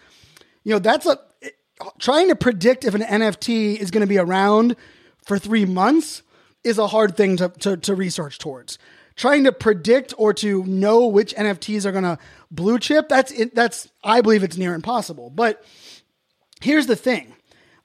you 0.64 0.72
know, 0.72 0.78
that's 0.78 1.06
a 1.06 1.18
trying 1.98 2.28
to 2.28 2.36
predict 2.36 2.84
if 2.84 2.94
an 2.94 3.02
NFT 3.02 3.76
is 3.76 3.90
going 3.90 4.00
to 4.00 4.06
be 4.06 4.18
around 4.18 4.76
for 5.24 5.38
three 5.38 5.64
months 5.64 6.22
is 6.64 6.78
a 6.78 6.86
hard 6.86 7.16
thing 7.16 7.36
to, 7.36 7.48
to, 7.60 7.76
to 7.76 7.94
research 7.94 8.38
towards. 8.38 8.78
Trying 9.14 9.44
to 9.44 9.52
predict 9.52 10.12
or 10.18 10.34
to 10.34 10.64
know 10.64 11.06
which 11.06 11.34
NFTs 11.34 11.84
are 11.84 11.92
going 11.92 12.04
to 12.04 12.18
blue 12.50 12.78
chip, 12.78 13.08
that's 13.08 13.32
it, 13.32 13.54
that's 13.54 13.88
I 14.02 14.20
believe 14.20 14.42
it's 14.42 14.56
near 14.56 14.74
impossible. 14.74 15.30
But 15.30 15.64
here's 16.60 16.86
the 16.86 16.96
thing. 16.96 17.34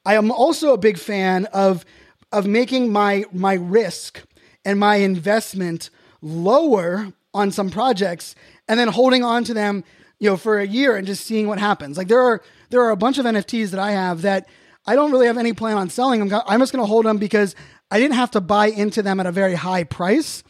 I 0.06 0.16
am 0.16 0.32
also 0.32 0.74
a 0.74 0.78
big 0.78 0.98
fan 0.98 1.46
of 1.46 1.86
of 2.32 2.46
making 2.46 2.92
my 2.92 3.26
my 3.32 3.54
risk 3.54 4.24
and 4.66 4.80
my 4.80 4.98
investment 4.98 5.90
lower 6.22 7.12
on 7.34 7.52
some 7.52 7.70
projects 7.70 8.36
and 8.68 8.80
then 8.80 8.88
holding 8.88 9.24
on 9.24 9.44
to 9.44 9.54
them, 9.54 9.84
you 10.20 10.30
know, 10.30 10.38
for 10.38 10.60
a 10.60 10.68
year 10.68 10.96
and 10.96 11.08
just 11.08 11.26
seeing 11.26 11.48
what 11.48 11.60
happens. 11.60 11.98
Like 11.98 12.08
there 12.08 12.22
are 12.22 12.42
there 12.70 12.82
are 12.82 12.92
a 12.92 12.98
bunch 12.98 13.18
of 13.18 13.26
NFTs 13.26 13.70
that 13.70 13.80
I 13.80 13.92
have 13.92 14.22
that 14.22 14.48
I 14.86 14.96
don't 14.96 15.12
really 15.12 15.28
have 15.28 15.38
any 15.38 15.54
plan 15.54 15.78
on 15.78 15.90
selling 15.90 16.28
them. 16.28 16.42
I'm 16.48 16.60
just 16.60 16.72
going 16.72 16.82
to 16.84 16.88
hold 16.88 17.06
them 17.06 17.18
because 17.18 17.56
I 17.92 18.00
didn't 18.00 18.16
have 18.16 18.32
to 18.32 18.42
buy 18.42 18.68
into 18.68 19.04
them 19.04 19.20
at 19.20 19.26
a 19.26 19.32
very 19.32 19.54
high 19.54 19.84
price. 19.84 20.44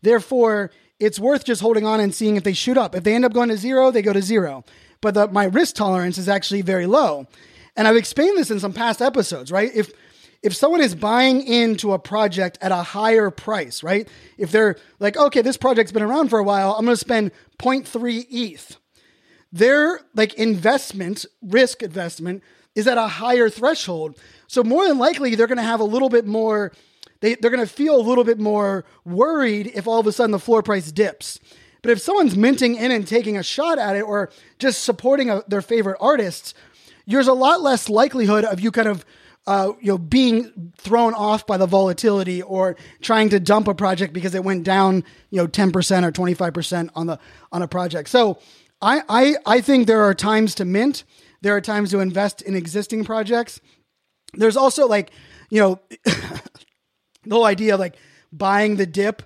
Therefore, 0.00 0.70
it's 0.98 1.18
worth 1.18 1.44
just 1.44 1.60
holding 1.60 1.84
on 1.84 2.00
and 2.00 2.14
seeing 2.14 2.36
if 2.36 2.44
they 2.44 2.52
shoot 2.52 2.78
up. 2.78 2.94
If 2.94 3.04
they 3.04 3.14
end 3.14 3.24
up 3.24 3.32
going 3.32 3.48
to 3.50 3.56
zero, 3.56 3.90
they 3.90 4.00
go 4.00 4.12
to 4.12 4.22
zero. 4.22 4.64
But 5.00 5.14
the, 5.14 5.28
my 5.28 5.44
risk 5.44 5.74
tolerance 5.74 6.16
is 6.16 6.28
actually 6.28 6.62
very 6.62 6.86
low. 6.86 7.26
And 7.76 7.88
I've 7.88 7.96
explained 7.96 8.38
this 8.38 8.50
in 8.50 8.60
some 8.60 8.72
past 8.72 9.02
episodes, 9.02 9.50
right? 9.50 9.70
If 9.74 9.92
if 10.44 10.54
someone 10.54 10.82
is 10.82 10.94
buying 10.94 11.40
into 11.42 11.94
a 11.94 11.98
project 11.98 12.58
at 12.60 12.70
a 12.70 12.82
higher 12.82 13.30
price, 13.30 13.82
right? 13.82 14.06
If 14.36 14.52
they're 14.52 14.76
like, 14.98 15.16
okay, 15.16 15.40
this 15.40 15.56
project's 15.56 15.90
been 15.90 16.02
around 16.02 16.28
for 16.28 16.38
a 16.38 16.44
while, 16.44 16.72
I'm 16.72 16.84
going 16.84 16.94
to 16.94 17.00
spend 17.00 17.32
0.3 17.58 18.26
ETH. 18.30 18.76
Their 19.50 20.00
like 20.14 20.34
investment, 20.34 21.24
risk 21.42 21.82
investment 21.82 22.42
is 22.74 22.86
at 22.86 22.98
a 22.98 23.08
higher 23.08 23.48
threshold. 23.48 24.18
So 24.46 24.62
more 24.62 24.86
than 24.86 24.98
likely 24.98 25.34
they're 25.34 25.46
going 25.46 25.56
to 25.56 25.62
have 25.64 25.80
a 25.80 25.84
little 25.84 26.10
bit 26.10 26.26
more 26.26 26.72
they, 27.20 27.36
they're 27.36 27.50
going 27.50 27.66
to 27.66 27.72
feel 27.72 27.96
a 27.96 28.02
little 28.02 28.24
bit 28.24 28.38
more 28.38 28.84
worried 29.06 29.70
if 29.74 29.86
all 29.86 29.98
of 29.98 30.06
a 30.06 30.12
sudden 30.12 30.32
the 30.32 30.38
floor 30.38 30.62
price 30.62 30.92
dips. 30.92 31.40
But 31.80 31.92
if 31.92 32.00
someone's 32.00 32.36
minting 32.36 32.74
in 32.74 32.90
and 32.90 33.06
taking 33.06 33.38
a 33.38 33.42
shot 33.42 33.78
at 33.78 33.96
it 33.96 34.02
or 34.02 34.30
just 34.58 34.84
supporting 34.84 35.30
a, 35.30 35.42
their 35.48 35.62
favorite 35.62 35.96
artists, 36.00 36.52
there's 37.06 37.28
a 37.28 37.32
lot 37.32 37.62
less 37.62 37.88
likelihood 37.88 38.44
of 38.44 38.60
you 38.60 38.70
kind 38.70 38.88
of 38.88 39.06
uh, 39.46 39.72
you 39.80 39.88
know 39.88 39.98
being 39.98 40.72
thrown 40.78 41.14
off 41.14 41.46
by 41.46 41.56
the 41.56 41.66
volatility 41.66 42.42
or 42.42 42.76
trying 43.02 43.28
to 43.28 43.40
dump 43.40 43.68
a 43.68 43.74
project 43.74 44.12
because 44.12 44.34
it 44.34 44.44
went 44.44 44.64
down 44.64 45.04
you 45.30 45.38
know 45.38 45.46
10% 45.46 45.70
or 46.04 46.12
25% 46.12 46.90
on 46.94 47.06
the 47.06 47.18
on 47.52 47.62
a 47.62 47.68
project. 47.68 48.08
So 48.08 48.38
I 48.80 49.02
I 49.08 49.36
I 49.46 49.60
think 49.60 49.86
there 49.86 50.02
are 50.02 50.14
times 50.14 50.54
to 50.56 50.64
mint, 50.64 51.04
there 51.42 51.56
are 51.56 51.60
times 51.60 51.90
to 51.90 52.00
invest 52.00 52.42
in 52.42 52.54
existing 52.54 53.04
projects. 53.04 53.60
There's 54.32 54.56
also 54.56 54.88
like, 54.88 55.10
you 55.50 55.60
know, 55.60 55.80
the 56.04 56.40
whole 57.30 57.44
idea 57.44 57.74
of 57.74 57.80
like 57.80 57.96
buying 58.32 58.76
the 58.76 58.86
dip 58.86 59.22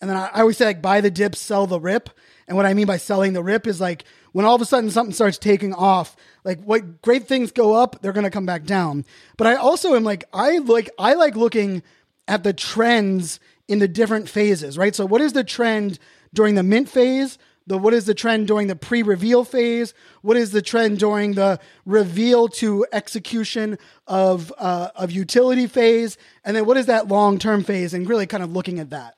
and 0.00 0.08
then 0.08 0.16
I, 0.16 0.26
I 0.26 0.40
always 0.40 0.56
say 0.56 0.66
like 0.66 0.82
buy 0.82 1.00
the 1.00 1.10
dip, 1.10 1.34
sell 1.34 1.66
the 1.66 1.80
rip. 1.80 2.10
And 2.46 2.56
what 2.56 2.66
I 2.66 2.74
mean 2.74 2.86
by 2.86 2.96
selling 2.96 3.32
the 3.32 3.42
rip 3.42 3.66
is 3.66 3.80
like 3.80 4.04
when 4.38 4.46
all 4.46 4.54
of 4.54 4.62
a 4.62 4.64
sudden 4.64 4.88
something 4.88 5.12
starts 5.12 5.36
taking 5.36 5.74
off, 5.74 6.14
like 6.44 6.62
what 6.62 7.02
great 7.02 7.26
things 7.26 7.50
go 7.50 7.74
up, 7.74 8.00
they're 8.00 8.12
gonna 8.12 8.30
come 8.30 8.46
back 8.46 8.62
down. 8.62 9.04
But 9.36 9.48
I 9.48 9.56
also 9.56 9.96
am 9.96 10.04
like, 10.04 10.22
I 10.32 10.58
like 10.58 10.88
I 10.96 11.14
like 11.14 11.34
looking 11.34 11.82
at 12.28 12.44
the 12.44 12.52
trends 12.52 13.40
in 13.66 13.80
the 13.80 13.88
different 13.88 14.28
phases, 14.28 14.78
right? 14.78 14.94
So 14.94 15.04
what 15.06 15.20
is 15.20 15.32
the 15.32 15.42
trend 15.42 15.98
during 16.32 16.54
the 16.54 16.62
mint 16.62 16.88
phase? 16.88 17.36
The 17.66 17.78
what 17.78 17.92
is 17.92 18.04
the 18.04 18.14
trend 18.14 18.46
during 18.46 18.68
the 18.68 18.76
pre-reveal 18.76 19.42
phase? 19.42 19.92
What 20.22 20.36
is 20.36 20.52
the 20.52 20.62
trend 20.62 21.00
during 21.00 21.32
the 21.32 21.58
reveal 21.84 22.46
to 22.60 22.86
execution 22.92 23.76
of 24.06 24.52
uh, 24.56 24.90
of 24.94 25.10
utility 25.10 25.66
phase? 25.66 26.16
And 26.44 26.56
then 26.56 26.64
what 26.64 26.76
is 26.76 26.86
that 26.86 27.08
long-term 27.08 27.64
phase? 27.64 27.92
And 27.92 28.08
really 28.08 28.28
kind 28.28 28.44
of 28.44 28.52
looking 28.52 28.78
at 28.78 28.90
that. 28.90 29.16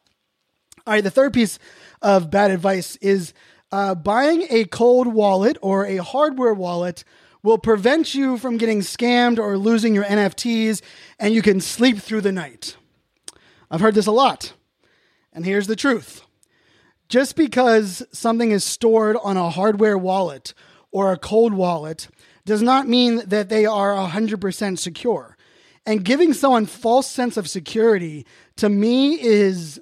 All 0.86 0.94
right, 0.94 1.04
the 1.04 1.10
third 1.10 1.34
piece 1.34 1.58
of 2.00 2.30
bad 2.30 2.50
advice 2.50 2.96
is 3.02 3.34
uh, 3.72 3.94
buying 3.94 4.46
a 4.50 4.64
cold 4.64 5.06
wallet 5.08 5.56
or 5.62 5.86
a 5.86 5.98
hardware 5.98 6.54
wallet 6.54 7.04
will 7.42 7.58
prevent 7.58 8.14
you 8.14 8.36
from 8.36 8.58
getting 8.58 8.80
scammed 8.80 9.38
or 9.38 9.56
losing 9.56 9.94
your 9.94 10.04
NFTs, 10.04 10.82
and 11.18 11.32
you 11.32 11.42
can 11.42 11.60
sleep 11.60 11.98
through 11.98 12.20
the 12.20 12.32
night. 12.32 12.76
I've 13.70 13.80
heard 13.80 13.94
this 13.94 14.06
a 14.06 14.12
lot. 14.12 14.52
And 15.32 15.44
here's 15.44 15.66
the 15.66 15.76
truth 15.76 16.22
just 17.08 17.34
because 17.34 18.04
something 18.12 18.52
is 18.52 18.62
stored 18.62 19.16
on 19.22 19.36
a 19.36 19.50
hardware 19.50 19.98
wallet 19.98 20.54
or 20.92 21.12
a 21.12 21.18
cold 21.18 21.52
wallet 21.52 22.08
does 22.44 22.62
not 22.62 22.88
mean 22.88 23.22
that 23.26 23.48
they 23.48 23.66
are 23.66 23.94
100% 23.94 24.78
secure. 24.78 25.36
And 25.86 26.04
giving 26.04 26.32
someone 26.32 26.66
false 26.66 27.10
sense 27.10 27.36
of 27.36 27.48
security 27.48 28.26
to 28.56 28.68
me 28.68 29.20
is 29.20 29.80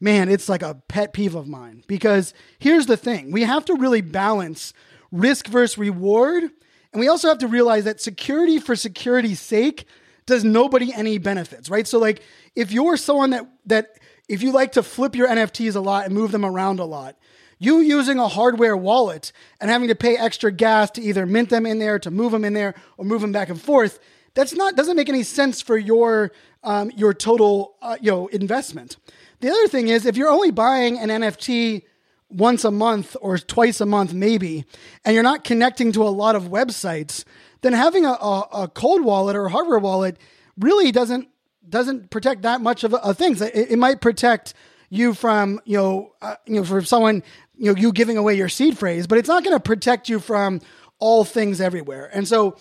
man, 0.00 0.28
it's 0.28 0.48
like 0.48 0.62
a 0.62 0.74
pet 0.88 1.12
peeve 1.12 1.34
of 1.34 1.46
mine 1.46 1.84
because 1.86 2.34
here's 2.58 2.86
the 2.86 2.96
thing 2.96 3.30
we 3.30 3.42
have 3.42 3.64
to 3.66 3.74
really 3.74 4.00
balance 4.00 4.72
risk 5.10 5.46
versus 5.48 5.78
reward. 5.78 6.44
And 6.92 7.00
we 7.00 7.08
also 7.08 7.28
have 7.28 7.38
to 7.38 7.48
realize 7.48 7.84
that 7.84 8.00
security 8.00 8.58
for 8.58 8.74
security's 8.74 9.40
sake 9.40 9.86
does 10.26 10.44
nobody 10.44 10.92
any 10.92 11.18
benefits, 11.18 11.70
right? 11.70 11.86
So, 11.86 11.98
like, 11.98 12.22
if 12.54 12.70
you're 12.70 12.96
someone 12.96 13.30
that, 13.30 13.46
that, 13.66 13.98
if 14.28 14.42
you 14.42 14.52
like 14.52 14.72
to 14.72 14.82
flip 14.82 15.14
your 15.14 15.28
NFTs 15.28 15.74
a 15.74 15.80
lot 15.80 16.04
and 16.04 16.14
move 16.14 16.32
them 16.32 16.44
around 16.44 16.80
a 16.80 16.84
lot, 16.84 17.16
you 17.58 17.80
using 17.80 18.18
a 18.18 18.28
hardware 18.28 18.76
wallet 18.76 19.32
and 19.60 19.70
having 19.70 19.88
to 19.88 19.94
pay 19.94 20.16
extra 20.16 20.52
gas 20.52 20.90
to 20.92 21.02
either 21.02 21.26
mint 21.26 21.50
them 21.50 21.66
in 21.66 21.78
there, 21.78 21.98
to 21.98 22.10
move 22.10 22.32
them 22.32 22.44
in 22.44 22.52
there, 22.52 22.74
or 22.96 23.04
move 23.04 23.20
them 23.20 23.32
back 23.32 23.48
and 23.48 23.60
forth, 23.60 23.98
that's 24.34 24.52
not 24.52 24.76
doesn't 24.76 24.96
make 24.96 25.08
any 25.08 25.24
sense 25.24 25.60
for 25.60 25.76
your 25.76 26.30
um, 26.62 26.90
your 26.94 27.12
total 27.12 27.76
uh, 27.82 27.96
you 28.00 28.10
know 28.10 28.28
investment. 28.28 28.96
The 29.40 29.50
other 29.50 29.68
thing 29.68 29.88
is 29.88 30.06
if 30.06 30.16
you're 30.16 30.30
only 30.30 30.50
buying 30.50 30.98
an 30.98 31.08
NFT 31.08 31.82
once 32.30 32.64
a 32.64 32.70
month 32.70 33.16
or 33.20 33.38
twice 33.38 33.80
a 33.80 33.86
month, 33.86 34.12
maybe, 34.12 34.64
and 35.04 35.14
you're 35.14 35.22
not 35.22 35.44
connecting 35.44 35.92
to 35.92 36.02
a 36.02 36.10
lot 36.10 36.36
of 36.36 36.44
websites, 36.44 37.24
then 37.62 37.72
having 37.72 38.04
a, 38.04 38.10
a, 38.10 38.40
a 38.52 38.68
cold 38.68 39.04
wallet 39.04 39.36
or 39.36 39.46
a 39.46 39.50
hardware 39.50 39.78
wallet 39.78 40.16
really 40.58 40.92
doesn't 40.92 41.28
doesn't 41.68 42.10
protect 42.10 42.42
that 42.42 42.62
much 42.62 42.82
of, 42.82 42.94
of 42.94 43.18
things. 43.18 43.42
It, 43.42 43.54
it, 43.54 43.78
might 43.78 44.00
protect 44.00 44.54
you 44.88 45.12
from 45.12 45.60
you 45.64 45.76
know 45.76 46.12
uh, 46.22 46.36
you 46.46 46.56
know 46.56 46.64
for 46.64 46.82
someone 46.82 47.22
you 47.56 47.72
know 47.72 47.78
you 47.78 47.92
giving 47.92 48.16
away 48.16 48.34
your 48.34 48.48
seed 48.48 48.78
phrase, 48.78 49.06
but 49.06 49.18
it's 49.18 49.28
not 49.28 49.44
going 49.44 49.56
to 49.56 49.60
protect 49.62 50.08
you 50.08 50.18
from 50.18 50.60
all 50.98 51.24
things 51.24 51.60
everywhere. 51.60 52.10
And 52.12 52.26
so 52.26 52.56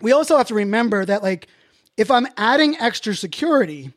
we 0.00 0.12
also 0.12 0.36
have 0.36 0.48
to 0.48 0.54
remember 0.54 1.04
that 1.04 1.22
like 1.22 1.48
if 1.96 2.10
I'm 2.10 2.28
adding 2.36 2.76
extra 2.76 3.14
security, 3.14 3.92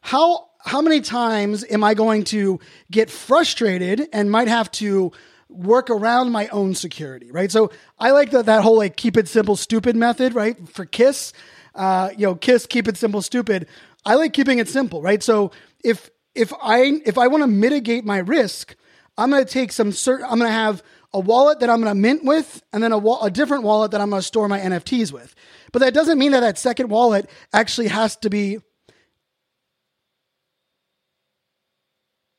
how 0.00 0.48
how 0.64 0.80
many 0.80 1.00
times 1.00 1.64
am 1.68 1.84
I 1.84 1.94
going 1.94 2.24
to 2.24 2.58
get 2.90 3.10
frustrated 3.10 4.08
and 4.12 4.30
might 4.30 4.48
have 4.48 4.70
to 4.72 5.12
work 5.48 5.90
around 5.90 6.32
my 6.32 6.48
own 6.48 6.74
security, 6.74 7.30
right? 7.30 7.50
So 7.50 7.70
I 7.98 8.12
like 8.12 8.30
that 8.30 8.46
that 8.46 8.62
whole 8.62 8.78
like 8.78 8.96
keep 8.96 9.16
it 9.16 9.28
simple, 9.28 9.56
stupid 9.56 9.94
method, 9.94 10.34
right? 10.34 10.56
For 10.68 10.86
Kiss, 10.86 11.32
uh, 11.74 12.10
you 12.16 12.26
know, 12.26 12.34
Kiss, 12.34 12.66
keep 12.66 12.88
it 12.88 12.96
simple, 12.96 13.20
stupid. 13.20 13.66
I 14.06 14.14
like 14.14 14.32
keeping 14.32 14.58
it 14.58 14.68
simple, 14.68 15.02
right? 15.02 15.22
So 15.22 15.52
if 15.84 16.10
if 16.34 16.52
I 16.62 17.00
if 17.04 17.18
I 17.18 17.28
want 17.28 17.42
to 17.42 17.46
mitigate 17.46 18.04
my 18.04 18.18
risk, 18.18 18.74
I'm 19.18 19.30
going 19.30 19.44
to 19.44 19.50
take 19.50 19.70
some 19.70 19.92
certain. 19.92 20.24
I'm 20.24 20.38
going 20.38 20.48
to 20.48 20.52
have 20.52 20.82
a 21.12 21.20
wallet 21.20 21.60
that 21.60 21.70
I'm 21.70 21.80
going 21.80 21.94
to 21.94 22.00
mint 22.00 22.24
with, 22.24 22.62
and 22.72 22.82
then 22.82 22.90
a, 22.90 22.98
wa- 22.98 23.20
a 23.22 23.30
different 23.30 23.62
wallet 23.62 23.92
that 23.92 24.00
I'm 24.00 24.10
going 24.10 24.20
to 24.20 24.26
store 24.26 24.48
my 24.48 24.58
NFTs 24.58 25.12
with. 25.12 25.34
But 25.72 25.80
that 25.80 25.94
doesn't 25.94 26.18
mean 26.18 26.32
that 26.32 26.40
that 26.40 26.58
second 26.58 26.88
wallet 26.88 27.30
actually 27.52 27.88
has 27.88 28.16
to 28.16 28.30
be 28.30 28.58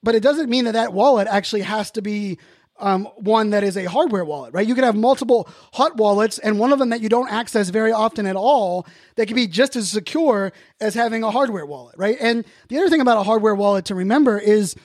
but 0.06 0.16
it 0.16 0.24
doesn't 0.24 0.50
mean 0.50 0.66
that 0.66 0.74
that 0.74 0.94
wallet 0.94 1.28
actually 1.30 1.64
has 1.64 1.92
to 1.92 2.02
be 2.02 2.38
um, 2.78 3.06
one 3.16 3.52
that 3.52 3.64
is 3.64 3.78
a 3.78 3.86
hardware 3.86 4.26
wallet, 4.26 4.54
right? 4.54 4.68
You 4.68 4.76
could 4.76 4.84
have 4.84 4.96
multiple 4.96 5.50
hot 5.74 5.96
wallets 5.98 6.40
and 6.40 6.60
one 6.60 6.74
of 6.74 6.80
them 6.80 6.90
that 6.90 7.02
you 7.02 7.10
don't 7.10 7.32
access 7.32 7.70
very 7.70 7.92
often 7.92 8.26
at 8.26 8.36
all 8.36 8.86
that 9.16 9.28
can 9.28 9.36
be 9.36 9.48
just 9.48 9.76
as 9.76 9.90
secure 9.90 10.52
as 10.82 10.94
having 10.94 11.24
a 11.24 11.32
hardware 11.32 11.66
wallet, 11.66 11.96
right? 11.98 12.18
And 12.20 12.46
the 12.68 12.78
other 12.78 12.90
thing 12.90 13.02
about 13.02 13.18
a 13.18 13.24
hardware 13.24 13.56
wallet 13.56 13.86
to 13.86 13.96
remember 13.96 14.38
is 14.38 14.76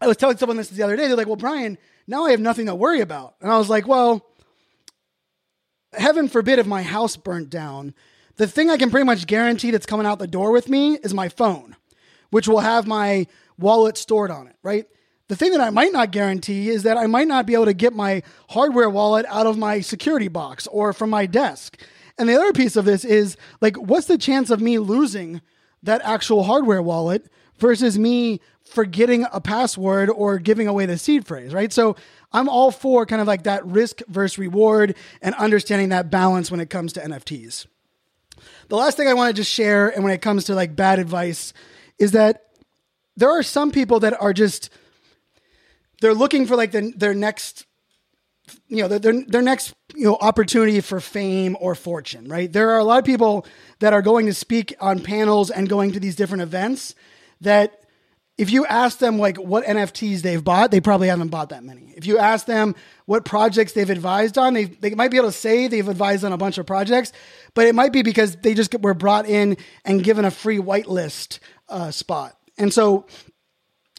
I 0.00 0.06
was 0.06 0.16
telling 0.16 0.38
someone 0.38 0.56
this 0.56 0.70
the 0.70 0.82
other 0.82 0.96
day. 0.96 1.06
They're 1.06 1.16
like, 1.16 1.26
well, 1.26 1.36
Brian, 1.36 1.78
now 2.06 2.24
I 2.24 2.30
have 2.30 2.40
nothing 2.40 2.66
to 2.66 2.74
worry 2.74 3.00
about. 3.00 3.34
And 3.40 3.52
I 3.52 3.58
was 3.58 3.68
like, 3.68 3.86
well, 3.86 4.26
heaven 5.92 6.28
forbid 6.28 6.58
if 6.58 6.66
my 6.66 6.82
house 6.82 7.16
burnt 7.16 7.50
down. 7.50 7.94
The 8.36 8.46
thing 8.46 8.70
I 8.70 8.78
can 8.78 8.90
pretty 8.90 9.04
much 9.04 9.26
guarantee 9.26 9.70
that's 9.70 9.86
coming 9.86 10.06
out 10.06 10.18
the 10.18 10.26
door 10.26 10.50
with 10.50 10.68
me 10.68 10.96
is 10.96 11.12
my 11.12 11.28
phone, 11.28 11.76
which 12.30 12.48
will 12.48 12.60
have 12.60 12.86
my 12.86 13.26
wallet 13.62 13.96
stored 13.96 14.30
on 14.30 14.48
it, 14.48 14.56
right? 14.62 14.86
The 15.28 15.36
thing 15.36 15.52
that 15.52 15.60
I 15.60 15.70
might 15.70 15.92
not 15.92 16.10
guarantee 16.10 16.68
is 16.68 16.82
that 16.82 16.98
I 16.98 17.06
might 17.06 17.28
not 17.28 17.46
be 17.46 17.54
able 17.54 17.64
to 17.64 17.72
get 17.72 17.94
my 17.94 18.22
hardware 18.50 18.90
wallet 18.90 19.24
out 19.28 19.46
of 19.46 19.56
my 19.56 19.80
security 19.80 20.28
box 20.28 20.66
or 20.66 20.92
from 20.92 21.08
my 21.08 21.24
desk. 21.26 21.80
And 22.18 22.28
the 22.28 22.34
other 22.34 22.52
piece 22.52 22.76
of 22.76 22.84
this 22.84 23.04
is 23.04 23.36
like, 23.60 23.76
what's 23.76 24.06
the 24.06 24.18
chance 24.18 24.50
of 24.50 24.60
me 24.60 24.78
losing 24.78 25.40
that 25.82 26.02
actual 26.04 26.42
hardware 26.42 26.82
wallet 26.82 27.30
versus 27.56 27.98
me 27.98 28.40
forgetting 28.64 29.26
a 29.32 29.40
password 29.40 30.10
or 30.10 30.38
giving 30.38 30.68
away 30.68 30.86
the 30.86 30.98
seed 30.98 31.26
phrase, 31.26 31.54
right? 31.54 31.72
So 31.72 31.96
I'm 32.32 32.48
all 32.48 32.70
for 32.70 33.06
kind 33.06 33.20
of 33.20 33.26
like 33.26 33.44
that 33.44 33.64
risk 33.64 34.00
versus 34.08 34.38
reward 34.38 34.96
and 35.20 35.34
understanding 35.36 35.90
that 35.90 36.10
balance 36.10 36.50
when 36.50 36.60
it 36.60 36.70
comes 36.70 36.92
to 36.94 37.00
NFTs. 37.00 37.66
The 38.68 38.76
last 38.76 38.96
thing 38.96 39.08
I 39.08 39.14
want 39.14 39.34
to 39.34 39.40
just 39.40 39.52
share, 39.52 39.88
and 39.88 40.04
when 40.04 40.12
it 40.12 40.22
comes 40.22 40.44
to 40.44 40.54
like 40.54 40.74
bad 40.74 40.98
advice, 40.98 41.52
is 41.98 42.12
that 42.12 42.46
there 43.16 43.30
are 43.30 43.42
some 43.42 43.70
people 43.70 44.00
that 44.00 44.20
are 44.20 44.32
just 44.32 44.70
they're 46.00 46.14
looking 46.14 46.46
for 46.46 46.56
like 46.56 46.72
the, 46.72 46.92
their 46.96 47.14
next 47.14 47.66
you 48.68 48.78
know 48.78 48.88
their, 48.88 49.24
their 49.26 49.42
next 49.42 49.74
you 49.94 50.04
know 50.04 50.16
opportunity 50.20 50.80
for 50.80 51.00
fame 51.00 51.56
or 51.60 51.74
fortune 51.74 52.28
right 52.28 52.52
there 52.52 52.70
are 52.70 52.78
a 52.78 52.84
lot 52.84 52.98
of 52.98 53.04
people 53.04 53.46
that 53.78 53.92
are 53.92 54.02
going 54.02 54.26
to 54.26 54.34
speak 54.34 54.74
on 54.80 54.98
panels 54.98 55.50
and 55.50 55.68
going 55.68 55.92
to 55.92 56.00
these 56.00 56.16
different 56.16 56.42
events 56.42 56.94
that 57.40 57.82
if 58.38 58.50
you 58.50 58.64
ask 58.66 58.98
them 58.98 59.18
like 59.18 59.36
what 59.36 59.64
NFTs 59.64 60.22
they've 60.22 60.42
bought, 60.42 60.70
they 60.70 60.80
probably 60.80 61.08
haven't 61.08 61.28
bought 61.28 61.50
that 61.50 61.62
many. 61.62 61.92
If 61.96 62.06
you 62.06 62.18
ask 62.18 62.46
them 62.46 62.74
what 63.04 63.24
projects 63.24 63.72
they've 63.72 63.88
advised 63.88 64.38
on, 64.38 64.54
they 64.54 64.64
they 64.64 64.94
might 64.94 65.10
be 65.10 65.18
able 65.18 65.28
to 65.28 65.32
say 65.32 65.68
they've 65.68 65.86
advised 65.86 66.24
on 66.24 66.32
a 66.32 66.38
bunch 66.38 66.58
of 66.58 66.66
projects, 66.66 67.12
but 67.54 67.66
it 67.66 67.74
might 67.74 67.92
be 67.92 68.02
because 68.02 68.36
they 68.36 68.54
just 68.54 68.74
were 68.80 68.94
brought 68.94 69.26
in 69.26 69.58
and 69.84 70.02
given 70.02 70.24
a 70.24 70.30
free 70.30 70.58
whitelist 70.58 71.38
uh, 71.68 71.90
spot. 71.90 72.36
And 72.58 72.72
so 72.72 73.06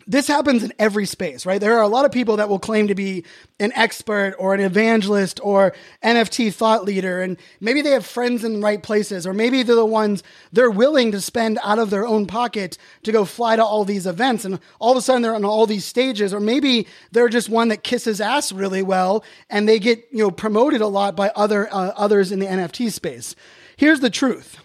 this 0.06 0.28
happens 0.28 0.64
in 0.64 0.74
every 0.80 1.06
space, 1.06 1.46
right? 1.46 1.62
There 1.62 1.78
are 1.78 1.82
a 1.82 1.88
lot 1.88 2.06
of 2.06 2.12
people 2.12 2.38
that 2.38 2.50
will 2.50 2.60
claim 2.60 2.88
to 2.88 2.96
be 2.96 3.24
an 3.60 3.72
expert 3.74 4.36
or 4.38 4.54
an 4.54 4.60
evangelist 4.60 5.40
or 5.42 5.74
NFT 6.04 6.54
thought 6.54 6.84
leader, 6.84 7.22
and 7.22 7.38
maybe 7.62 7.82
they 7.82 7.92
have 7.92 8.06
friends 8.06 8.44
in 8.44 8.54
the 8.54 8.60
right 8.60 8.82
places, 8.82 9.26
or 9.26 9.34
maybe 9.34 9.64
they're 9.64 9.76
the 9.76 9.86
ones 9.86 10.24
they're 10.52 10.72
willing 10.72 11.12
to 11.14 11.22
spend 11.22 11.60
out 11.64 11.80
of 11.80 11.90
their 11.90 12.06
own 12.06 12.26
pocket 12.26 12.78
to 13.04 13.12
go 13.12 13.24
fly 13.24 13.56
to 13.56 13.64
all 13.64 13.86
these 13.86 14.06
events, 14.06 14.44
and 14.46 14.60
all 14.80 14.92
of 14.92 14.98
a 14.98 15.02
sudden 15.02 15.22
they're 15.22 15.36
on 15.36 15.46
all 15.46 15.66
these 15.66 15.86
stages, 15.86 16.34
or 16.34 16.40
maybe 16.40 16.88
they're 17.12 17.30
just 17.30 17.50
one 17.50 17.70
that 17.70 17.84
kisses 17.84 18.20
ass 18.20 18.52
really 18.52 18.84
well, 18.84 19.24
and 19.50 19.68
they 19.68 19.80
get 19.80 20.06
you 20.12 20.20
know 20.20 20.32
promoted 20.32 20.82
a 20.82 20.88
lot 20.88 21.16
by 21.16 21.30
other 21.36 21.74
uh, 21.74 21.94
others 21.96 22.32
in 22.32 22.40
the 22.40 22.46
NFT 22.46 22.92
space. 22.92 23.36
Here's 23.78 24.02
the 24.02 24.10
truth: 24.10 24.58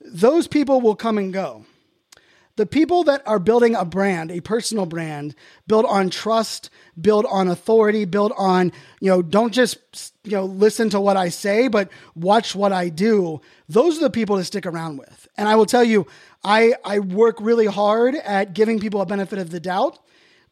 those 0.00 0.46
people 0.46 0.80
will 0.82 0.96
come 0.96 1.16
and 1.16 1.32
go 1.32 1.64
the 2.56 2.66
people 2.66 3.04
that 3.04 3.22
are 3.26 3.38
building 3.38 3.74
a 3.74 3.84
brand, 3.84 4.30
a 4.30 4.40
personal 4.40 4.86
brand, 4.86 5.34
build 5.66 5.84
on 5.84 6.08
trust, 6.08 6.70
build 6.98 7.26
on 7.26 7.48
authority, 7.48 8.06
build 8.06 8.32
on, 8.36 8.72
you 9.00 9.10
know, 9.10 9.22
don't 9.22 9.52
just, 9.52 10.14
you 10.24 10.32
know, 10.32 10.46
listen 10.46 10.88
to 10.90 11.00
what 11.00 11.18
I 11.18 11.28
say, 11.28 11.68
but 11.68 11.90
watch 12.14 12.54
what 12.54 12.72
I 12.72 12.88
do. 12.88 13.42
Those 13.68 13.98
are 13.98 14.02
the 14.02 14.10
people 14.10 14.36
to 14.38 14.44
stick 14.44 14.64
around 14.64 14.96
with. 14.96 15.28
And 15.36 15.48
I 15.48 15.54
will 15.54 15.66
tell 15.66 15.84
you, 15.84 16.06
I, 16.42 16.74
I 16.82 16.98
work 16.98 17.36
really 17.40 17.66
hard 17.66 18.14
at 18.14 18.54
giving 18.54 18.80
people 18.80 19.02
a 19.02 19.06
benefit 19.06 19.38
of 19.38 19.50
the 19.50 19.60
doubt. 19.60 19.98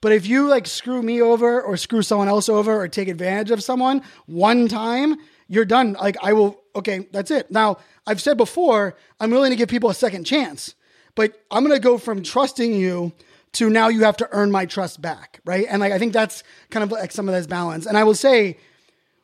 But 0.02 0.12
if 0.12 0.26
you 0.26 0.48
like 0.48 0.66
screw 0.66 1.02
me 1.02 1.22
over 1.22 1.62
or 1.62 1.78
screw 1.78 2.02
someone 2.02 2.28
else 2.28 2.50
over 2.50 2.78
or 2.78 2.86
take 2.88 3.08
advantage 3.08 3.50
of 3.50 3.62
someone 3.62 4.02
one 4.26 4.68
time, 4.68 5.16
you're 5.48 5.64
done. 5.64 5.94
Like 5.94 6.16
I 6.22 6.34
will, 6.34 6.60
okay, 6.76 7.08
that's 7.10 7.30
it. 7.30 7.50
Now, 7.50 7.78
I've 8.06 8.20
said 8.20 8.36
before, 8.36 8.96
I'm 9.18 9.30
willing 9.30 9.50
to 9.50 9.56
give 9.56 9.70
people 9.70 9.88
a 9.88 9.94
second 9.94 10.24
chance 10.24 10.74
but 11.14 11.44
I'm 11.50 11.64
going 11.64 11.76
to 11.76 11.82
go 11.82 11.98
from 11.98 12.22
trusting 12.22 12.74
you 12.74 13.12
to 13.52 13.70
now 13.70 13.88
you 13.88 14.02
have 14.02 14.16
to 14.18 14.28
earn 14.32 14.50
my 14.50 14.66
trust 14.66 15.00
back, 15.00 15.40
right? 15.44 15.66
And 15.68 15.80
like 15.80 15.92
I 15.92 15.98
think 15.98 16.12
that's 16.12 16.42
kind 16.70 16.82
of 16.82 16.90
like 16.90 17.12
some 17.12 17.28
of 17.28 17.34
this 17.34 17.46
balance. 17.46 17.86
And 17.86 17.96
I 17.96 18.04
will 18.04 18.14
say 18.14 18.58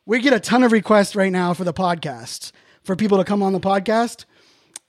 we 0.05 0.19
get 0.19 0.33
a 0.33 0.39
ton 0.39 0.63
of 0.63 0.71
requests 0.71 1.15
right 1.15 1.31
now 1.31 1.53
for 1.53 1.63
the 1.63 1.73
podcast 1.73 2.51
for 2.83 2.95
people 2.95 3.17
to 3.17 3.23
come 3.23 3.43
on 3.43 3.53
the 3.53 3.59
podcast. 3.59 4.25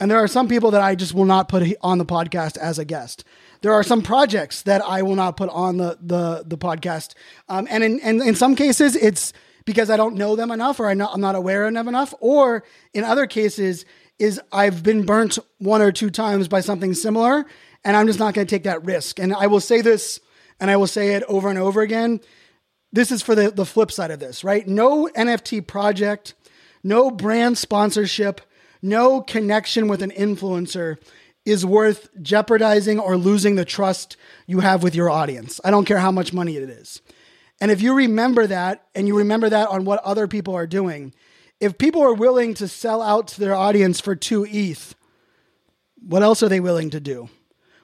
And 0.01 0.11
there 0.11 0.19
are 0.19 0.29
some 0.29 0.49
people 0.49 0.71
that 0.73 0.81
I 0.81 0.95
just 0.95 1.15
will 1.15 1.25
not 1.25 1.49
put 1.49 1.63
on 1.81 1.99
the 1.99 2.05
podcast 2.05 2.57
as 2.57 2.79
a 2.79 2.85
guest. 2.85 3.25
There 3.61 3.73
are 3.73 3.85
some 3.85 4.03
projects 4.03 4.63
that 4.63 4.83
I 4.83 5.03
will 5.03 5.15
not 5.15 5.37
put 5.37 5.49
on 5.51 5.77
the 5.77 5.99
the, 6.01 6.45
the 6.47 6.59
podcast. 6.59 7.15
Um, 7.49 7.69
and 7.71 7.85
in 7.85 8.01
and 8.01 8.21
in 8.21 8.35
some 8.35 8.57
cases, 8.57 8.97
it's 8.97 9.33
because 9.65 9.91
I 9.91 9.97
don't 9.97 10.17
know 10.17 10.35
them 10.35 10.51
enough, 10.51 10.81
or 10.81 10.89
I'm 10.89 10.99
not, 10.99 11.13
I'm 11.15 11.21
not 11.21 11.37
aware 11.37 11.67
of 11.67 11.75
them 11.75 11.89
enough, 11.89 12.15
or 12.21 12.65
in 12.93 13.05
other 13.05 13.27
cases, 13.27 13.85
is 14.19 14.41
I've 14.53 14.83
been 14.83 15.05
burnt 15.05 15.39
one 15.59 15.83
or 15.83 15.93
two 15.93 16.11
times 16.11 16.49
by 16.49 16.61
something 16.61 16.95
similar, 16.95 17.45
and 17.85 17.97
I'm 17.97 18.07
just 18.07 18.19
not 18.19 18.35
going 18.35 18.47
to 18.47 18.51
take 18.51 18.65
that 18.65 18.85
risk. 18.85 19.19
And 19.19 19.35
I 19.35 19.47
will 19.47 19.61
say 19.61 19.81
this, 19.81 20.21
and 20.61 20.71
I 20.71 20.77
will 20.77 20.87
say 20.87 21.15
it 21.15 21.23
over 21.29 21.51
and 21.51 21.59
over 21.59 21.81
again. 21.81 22.21
This 22.93 23.11
is 23.11 23.23
for 23.23 23.35
the, 23.35 23.51
the 23.51 23.67
flip 23.67 23.91
side 23.91 24.11
of 24.11 24.21
this, 24.21 24.45
right? 24.45 24.67
No 24.67 25.09
NFT 25.17 25.67
project, 25.67 26.35
no 26.85 27.11
brand 27.11 27.59
sponsorship, 27.59 28.41
no 28.83 29.21
connection 29.21 29.89
with 29.89 30.03
an 30.03 30.11
influencer 30.11 30.99
is 31.45 31.67
worth 31.67 32.09
jeopardizing 32.23 33.01
or 33.01 33.17
losing 33.17 33.57
the 33.57 33.65
trust 33.65 34.17
you 34.47 34.61
have 34.61 34.83
with 34.83 34.95
your 34.95 35.11
audience. 35.11 35.61
I 35.65 35.71
don't 35.71 35.85
care 35.85 35.99
how 35.99 36.13
much 36.13 36.33
money 36.33 36.57
it 36.57 36.69
is. 36.69 37.01
And 37.61 37.71
if 37.71 37.81
you 37.81 37.95
remember 37.95 38.47
that 38.47 38.87
and 38.95 39.07
you 39.07 39.17
remember 39.17 39.49
that 39.49 39.69
on 39.69 39.85
what 39.85 40.03
other 40.05 40.29
people 40.29 40.55
are 40.55 40.67
doing, 40.67 41.15
if 41.63 41.79
people 41.79 42.03
are 42.03 42.13
willing 42.13 42.55
to 42.55 42.67
sell 42.67 43.01
out 43.01 43.29
to 43.29 43.41
their 43.41 43.55
audience 43.55 44.01
for 44.01 44.17
two 44.17 44.45
ETH, 44.51 44.97
what 46.05 46.25
else 46.25 46.43
are 46.43 46.49
they 46.49 46.59
willing 46.59 46.91
to 46.91 46.99
do? 46.99 47.29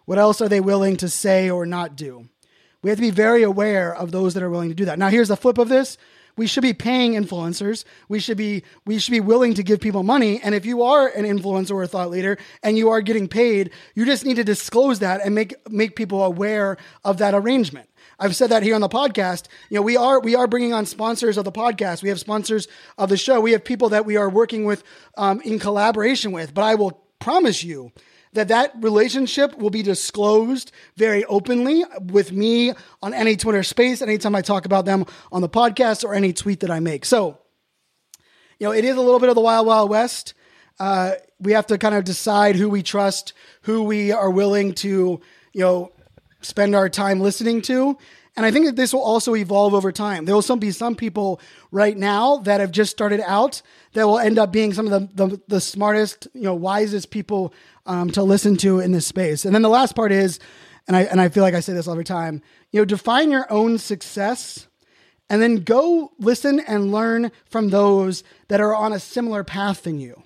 What 0.05 0.19
else 0.19 0.41
are 0.41 0.49
they 0.49 0.61
willing 0.61 0.97
to 0.97 1.09
say 1.09 1.49
or 1.49 1.65
not 1.65 1.95
do? 1.95 2.29
We 2.83 2.91
have 2.91 2.99
to 2.99 3.03
be 3.03 3.11
very 3.11 3.45
aware 3.45 3.95
of 3.95 4.11
those 4.11 4.35
that 4.35 4.43
are 4.43 4.51
willing 4.51 4.71
to 4.71 4.75
do 4.75 4.87
that. 4.87 4.99
Now, 4.99 5.11
here's 5.11 5.29
the 5.29 5.37
flip 5.37 5.59
of 5.59 5.69
this. 5.69 5.97
We 6.37 6.49
should 6.49 6.63
be 6.63 6.73
paying 6.73 7.13
influencers. 7.13 7.85
We 8.09 8.19
should 8.19 8.37
be 8.37 8.65
we 8.85 8.99
should 8.99 9.13
be 9.13 9.21
willing 9.21 9.55
to 9.55 9.63
give 9.63 9.81
people 9.81 10.03
money. 10.03 10.41
And 10.43 10.57
if 10.57 10.67
you 10.67 10.83
are 10.83 11.07
an 11.07 11.25
influencer 11.25 11.73
or 11.73 11.85
a 11.85 11.89
thought 11.89 12.11
leader 12.11 12.37
and 12.65 12.77
you 12.77 12.91
are 12.91 13.01
getting 13.01 13.29
paid, 13.29 13.71
you 13.95 14.05
just 14.05 14.25
need 14.25 14.37
to 14.37 14.45
disclose 14.45 14.99
that 15.01 15.21
and 15.25 15.37
make 15.37 15.55
make 15.71 15.95
people 15.95 16.25
aware 16.25 16.79
of 17.05 17.19
that 17.19 17.35
arrangement. 17.35 17.88
I've 18.19 18.35
said 18.35 18.51
that 18.51 18.63
here 18.63 18.75
on 18.75 18.81
the 18.81 18.89
podcast. 18.89 19.47
You 19.71 19.77
know, 19.77 19.83
we 19.83 19.97
are 19.97 20.21
we 20.21 20.35
are 20.35 20.49
bringing 20.49 20.73
on 20.73 20.87
sponsors 20.87 21.37
of 21.37 21.45
the 21.45 21.53
podcast. 21.53 22.03
We 22.03 22.09
have 22.09 22.19
sponsors 22.19 22.67
of 22.97 23.09
the 23.09 23.17
show. 23.17 23.41
We 23.41 23.53
have 23.53 23.65
people 23.65 23.91
that 23.91 24.07
we 24.07 24.17
are 24.17 24.29
working 24.29 24.65
with 24.65 24.83
um, 25.17 25.41
in 25.43 25.59
collaboration 25.59 26.33
with. 26.33 26.53
But 26.53 26.65
I 26.65 26.75
will 26.75 27.03
promise 27.21 27.63
you 27.63 27.93
that 28.33 28.49
that 28.49 28.73
relationship 28.81 29.57
will 29.59 29.71
be 29.71 29.83
disclosed 29.83 30.73
very 30.97 31.25
openly 31.25 31.85
with 32.01 32.33
me 32.33 32.73
on 33.03 33.15
any 33.15 33.37
Twitter 33.37 33.63
space 33.63 34.03
anytime 34.03 34.35
I 34.35 34.43
talk 34.43 34.67
about 34.67 34.85
them 34.85 35.07
on 35.33 35.41
the 35.41 35.49
podcast 35.49 36.05
or 36.05 36.15
any 36.15 36.33
tweet 36.33 36.61
that 36.61 36.71
I 36.71 36.81
make. 36.81 37.05
So, 37.05 37.39
you 38.59 38.67
know, 38.67 38.73
it 38.73 38.85
is 38.85 38.97
a 38.97 39.01
little 39.01 39.21
bit 39.21 39.29
of 39.29 39.35
the 39.35 39.41
wild 39.41 39.67
wild 39.67 39.91
west. 39.91 40.35
Uh, 40.81 41.13
we 41.41 41.53
have 41.53 41.67
to 41.69 41.79
kind 41.79 41.95
of 41.95 42.05
decide 42.05 42.57
who 42.57 42.69
we 42.69 42.83
trust, 42.83 43.33
who 43.63 43.85
we 43.85 44.13
are 44.13 44.31
willing 44.31 44.75
to, 44.75 45.21
you 45.53 45.61
know, 45.61 45.93
spend 46.41 46.75
our 46.75 46.89
time 46.89 47.21
listening 47.21 47.63
to. 47.63 47.97
And 48.37 48.47
I 48.47 48.53
think 48.53 48.67
that 48.67 48.77
this 48.77 48.93
will 48.93 49.03
also 49.03 49.35
evolve 49.35 49.75
over 49.75 49.91
time. 49.91 50.25
There 50.25 50.35
will 50.35 50.43
some 50.43 50.61
be 50.61 50.71
some 50.71 50.95
people 50.95 51.41
right 51.73 51.97
now 51.97 52.37
that 52.39 52.61
have 52.61 52.71
just 52.71 52.93
started 52.93 53.21
out 53.27 53.63
that 53.95 54.07
will 54.07 54.21
end 54.21 54.39
up 54.39 54.53
being 54.53 54.73
some 54.73 54.87
of 54.87 54.93
the, 55.17 55.27
the, 55.27 55.43
the 55.49 55.61
smartest, 55.61 56.29
you 56.35 56.43
know, 56.43 56.55
wisest 56.55 57.11
people 57.11 57.53
um, 57.87 58.11
to 58.11 58.23
listen 58.23 58.57
to 58.59 58.79
in 58.79 58.93
this 58.93 59.07
space. 59.07 59.45
And 59.45 59.53
then 59.53 59.63
the 59.63 59.69
last 59.69 59.97
part 59.97 60.13
is, 60.13 60.39
and 60.87 60.97
I 60.97 61.03
and 61.03 61.21
I 61.21 61.29
feel 61.29 61.43
like 61.43 61.55
I 61.55 61.61
say 61.61 61.73
this 61.73 61.89
every 61.89 62.05
time, 62.05 62.41
you 62.71 62.81
know, 62.81 62.85
define 62.85 63.31
your 63.31 63.51
own 63.53 63.77
success 63.77 64.69
and 65.29 65.43
then 65.43 65.57
go 65.57 66.13
listen 66.19 66.61
and 66.61 66.93
learn 66.93 67.31
from 67.47 67.69
those 67.71 68.25
that 68.49 68.61
are 68.61 68.75
on 68.75 68.93
a 68.93 69.01
similar 69.01 69.45
path 69.45 69.83
than 69.83 69.99
you. 69.99 70.23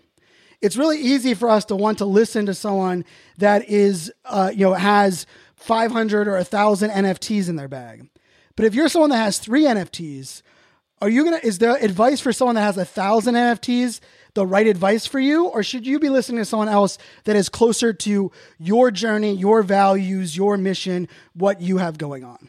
It's 0.60 0.76
really 0.76 1.00
easy 1.00 1.34
for 1.34 1.48
us 1.48 1.64
to 1.66 1.76
want 1.76 1.98
to 1.98 2.04
listen 2.04 2.46
to 2.46 2.54
someone 2.54 3.04
that 3.38 3.68
is, 3.68 4.12
uh, 4.24 4.52
you 4.54 4.66
know, 4.66 4.74
has 4.74 5.26
500 5.62 6.28
or 6.28 6.34
1,000 6.34 6.90
NFTs 6.90 7.48
in 7.48 7.56
their 7.56 7.68
bag. 7.68 8.08
But 8.56 8.66
if 8.66 8.74
you're 8.74 8.88
someone 8.88 9.10
that 9.10 9.16
has 9.16 9.38
three 9.38 9.64
NFTs, 9.64 10.42
are 11.00 11.08
you 11.08 11.24
gonna? 11.24 11.40
Is 11.42 11.58
there 11.58 11.74
advice 11.76 12.20
for 12.20 12.32
someone 12.32 12.54
that 12.54 12.62
has 12.62 12.76
a 12.78 12.84
thousand 12.84 13.34
NFTs 13.34 13.98
the 14.34 14.46
right 14.46 14.66
advice 14.66 15.04
for 15.04 15.18
you, 15.18 15.46
or 15.46 15.62
should 15.62 15.86
you 15.86 15.98
be 15.98 16.08
listening 16.08 16.38
to 16.38 16.44
someone 16.44 16.68
else 16.68 16.96
that 17.24 17.36
is 17.36 17.48
closer 17.48 17.92
to 17.92 18.30
your 18.58 18.90
journey, 18.90 19.34
your 19.34 19.62
values, 19.62 20.36
your 20.36 20.56
mission, 20.56 21.08
what 21.34 21.60
you 21.60 21.78
have 21.78 21.98
going 21.98 22.24
on? 22.24 22.48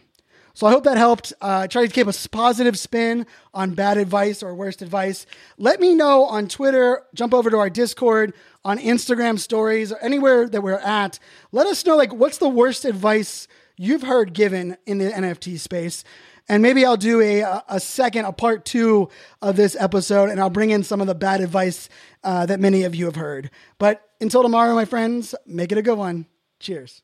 So 0.55 0.67
I 0.67 0.71
hope 0.71 0.83
that 0.83 0.97
helped. 0.97 1.33
Uh, 1.41 1.67
try 1.67 1.85
to 1.85 1.91
keep 1.91 2.07
a 2.07 2.13
positive 2.29 2.77
spin 2.77 3.25
on 3.53 3.71
bad 3.71 3.97
advice 3.97 4.43
or 4.43 4.53
worst 4.53 4.83
advice. 4.83 5.25
Let 5.57 5.79
me 5.79 5.95
know 5.95 6.25
on 6.25 6.47
Twitter. 6.47 7.01
Jump 7.15 7.33
over 7.33 7.49
to 7.49 7.57
our 7.57 7.71
Discord, 7.71 8.33
on 8.63 8.77
Instagram 8.77 9.39
stories, 9.39 9.91
or 9.91 9.97
anywhere 9.99 10.47
that 10.47 10.61
we're 10.61 10.73
at. 10.73 11.17
Let 11.51 11.65
us 11.65 11.83
know 11.85 11.97
like 11.97 12.13
what's 12.13 12.37
the 12.37 12.49
worst 12.49 12.85
advice 12.85 13.47
you've 13.77 14.03
heard 14.03 14.33
given 14.33 14.77
in 14.85 14.99
the 14.99 15.09
NFT 15.09 15.57
space. 15.57 16.03
And 16.47 16.61
maybe 16.61 16.85
I'll 16.85 16.97
do 16.97 17.21
a, 17.21 17.63
a 17.69 17.79
second, 17.79 18.25
a 18.25 18.33
part 18.33 18.65
two 18.65 19.09
of 19.41 19.55
this 19.55 19.75
episode, 19.79 20.29
and 20.29 20.39
I'll 20.39 20.49
bring 20.49 20.69
in 20.69 20.83
some 20.83 21.01
of 21.01 21.07
the 21.07 21.15
bad 21.15 21.41
advice 21.41 21.89
uh, 22.23 22.45
that 22.45 22.59
many 22.59 22.83
of 22.83 22.93
you 22.93 23.05
have 23.05 23.15
heard. 23.15 23.49
But 23.79 24.07
until 24.21 24.43
tomorrow, 24.43 24.75
my 24.75 24.85
friends, 24.85 25.33
make 25.47 25.71
it 25.71 25.77
a 25.77 25.81
good 25.81 25.97
one. 25.97 26.27
Cheers. 26.59 27.01